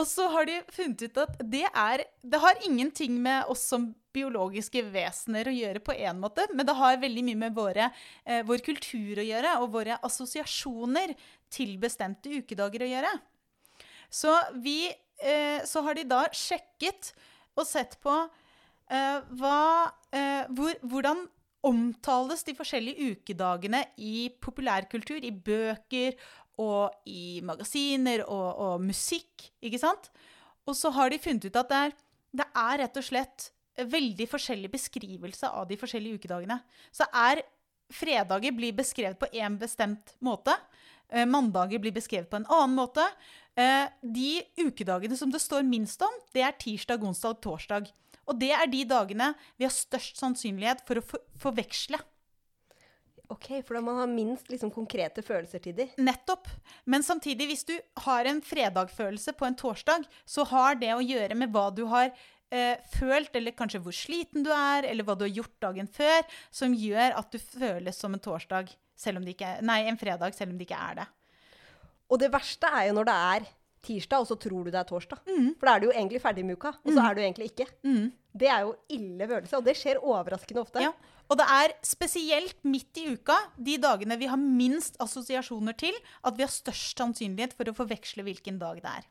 [0.00, 3.90] og så har de funnet ut at det er Det har ingenting med oss som
[4.10, 7.92] biologiske vesener å gjøre på én måte, men det har veldig mye med våre,
[8.26, 11.14] eh, vår kultur å gjøre, og våre assosiasjoner
[11.48, 13.12] til bestemte ukedager å gjøre.
[14.10, 14.90] Så, vi,
[15.22, 17.12] eh, så har de da sjekket
[17.54, 18.16] og sett på
[18.90, 21.28] eh, hva, eh, hvor, hvordan
[21.62, 26.16] omtales de forskjellige ukedagene i populærkultur, i bøker
[26.60, 30.10] og i magasiner og, og musikk, ikke sant?
[30.68, 31.96] Og så har de funnet ut at det er,
[32.42, 33.50] det er rett og slett
[33.80, 36.58] veldig forskjellig beskrivelse av de forskjellige ukedagene.
[36.92, 37.42] Så er
[37.90, 40.54] fredager blir beskrevet på én bestemt måte.
[41.10, 43.04] Eh, mandager blir beskrevet på en annen måte.
[43.58, 47.90] Eh, de ukedagene som det står minst om, det er tirsdag, onsdag og torsdag.
[48.30, 51.98] Og det er de dagene vi har størst sannsynlighet for å for forveksle.
[53.30, 55.86] Ok, for da man har minst liksom, konkrete følelser til de.
[56.02, 56.48] Nettopp.
[56.90, 61.36] Men samtidig, hvis du har en fredagfølelse på en torsdag, så har det å gjøre
[61.38, 62.10] med hva du har
[62.50, 66.26] eh, følt, eller kanskje hvor sliten du er, eller hva du har gjort dagen før,
[66.50, 70.34] som gjør at du føles som en torsdag, selv om det ikke, nei, en fredag,
[70.36, 71.06] selv om det ikke er det.
[72.10, 73.46] Og det verste er jo når det er
[73.86, 75.22] tirsdag, og så tror du det er torsdag.
[75.60, 77.68] For da er du jo egentlig ferdig med uka, og så er du egentlig ikke.
[78.42, 80.82] Det er jo ille følelse, og det skjer overraskende ofte.
[80.84, 80.90] Ja.
[81.30, 85.94] Og det er spesielt midt i uka, de dagene vi har minst assosiasjoner til,
[86.26, 89.08] at vi har størst sannsynlighet for å forveksle hvilken dag det er.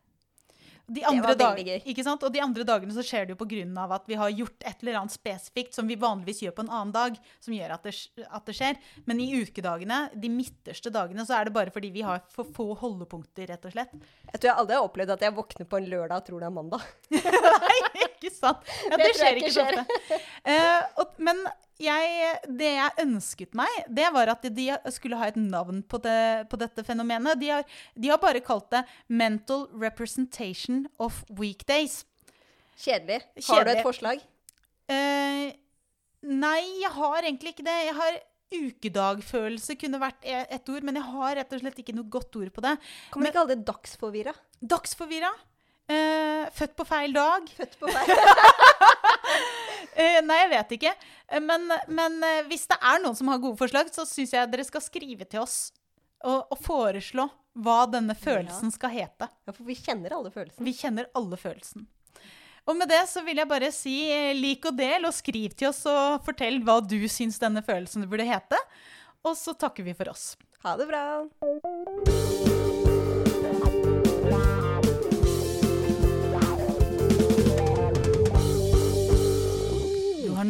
[0.90, 1.82] De andre var dag- veldig gøy.
[1.92, 2.24] Ikke sant?
[2.26, 4.64] Og de andre dagene så skjer det jo på grunn av at vi har gjort
[4.66, 7.86] et eller annet spesifikt som vi vanligvis gjør på en annen dag, som gjør at
[7.86, 7.94] det,
[8.26, 8.80] at det skjer.
[9.06, 12.74] Men i ukedagene, de midterste dagene, så er det bare fordi vi har for få
[12.82, 13.94] holdepunkter, rett og slett.
[14.32, 16.50] Jeg tror jeg aldri har opplevd at jeg våkner på en lørdag og tror det
[16.50, 16.90] er mandag.
[17.14, 18.66] Nei, ikke sant?
[18.90, 20.22] Ja, det, Det skjer ikke ikke så ofte.
[20.42, 21.46] Uh, og, men
[21.80, 26.48] jeg, det jeg ønsket meg, det var at de skulle ha et navn på, det,
[26.52, 27.40] på dette fenomenet.
[27.40, 27.64] De har,
[27.96, 32.04] de har bare kalt det 'mental representation of weekdays'.
[32.80, 33.20] Kjedelig.
[33.48, 34.20] Har du et forslag?
[34.90, 35.52] Uh,
[36.22, 37.78] nei, jeg har egentlig ikke det.
[37.90, 38.20] Jeg har
[38.50, 42.34] Ukedagfølelse kunne vært e- et ord, men jeg har rett og slett ikke noe godt
[42.34, 42.72] ord på det.
[43.12, 44.34] Kan man ikke kalle det dagsforvirra?
[44.58, 45.30] Dagsforvirra.
[45.90, 47.46] Uh, født på feil dag.
[47.54, 48.10] Født på feil
[50.26, 50.92] nei, jeg vet ikke.
[51.28, 54.50] Eh, Men, men eh, hvis det er noen som har gode forslag, så syns jeg
[54.52, 55.58] dere skal skrive til oss
[56.24, 57.28] og, og foreslå
[57.60, 59.26] hva denne følelsen skal hete.
[59.48, 60.64] Ja, for vi kjenner alle følelsene.
[60.68, 61.88] Vi kjenner alle følelsen.
[62.68, 65.70] Og med det så vil jeg bare si eh, lik og del, og skriv til
[65.72, 68.60] oss og fortell hva du syns denne følelsen burde hete.
[69.26, 70.34] Og så takker vi for oss.
[70.64, 71.04] Ha det bra.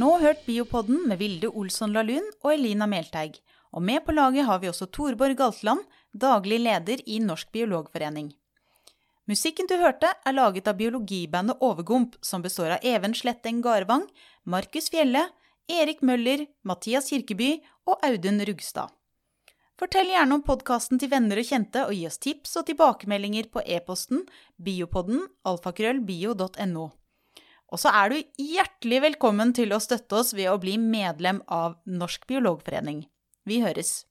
[0.01, 3.41] Nå hørt Biopodden med Vilde Olsson Lahlun og Elina Melteig.
[3.75, 5.83] Og med på laget har vi også Torborg Galtland,
[6.13, 8.31] daglig leder i Norsk biologforening.
[9.31, 14.07] Musikken du hørte, er laget av biologibandet Overgump, som består av Even Sletteng Garvang,
[14.45, 15.27] Markus Fjelle,
[15.71, 18.91] Erik Møller, Mathias Kirkeby og Audun Rugstad.
[19.79, 23.63] Fortell gjerne om podkasten til venner og kjente, og gi oss tips og tilbakemeldinger på
[23.65, 24.25] e-posten
[24.59, 26.89] biopodden alfakrøllbio.no.
[27.71, 31.79] Og så er du hjertelig velkommen til å støtte oss ved å bli medlem av
[31.87, 33.05] Norsk biologforening.
[33.47, 34.10] Vi høres.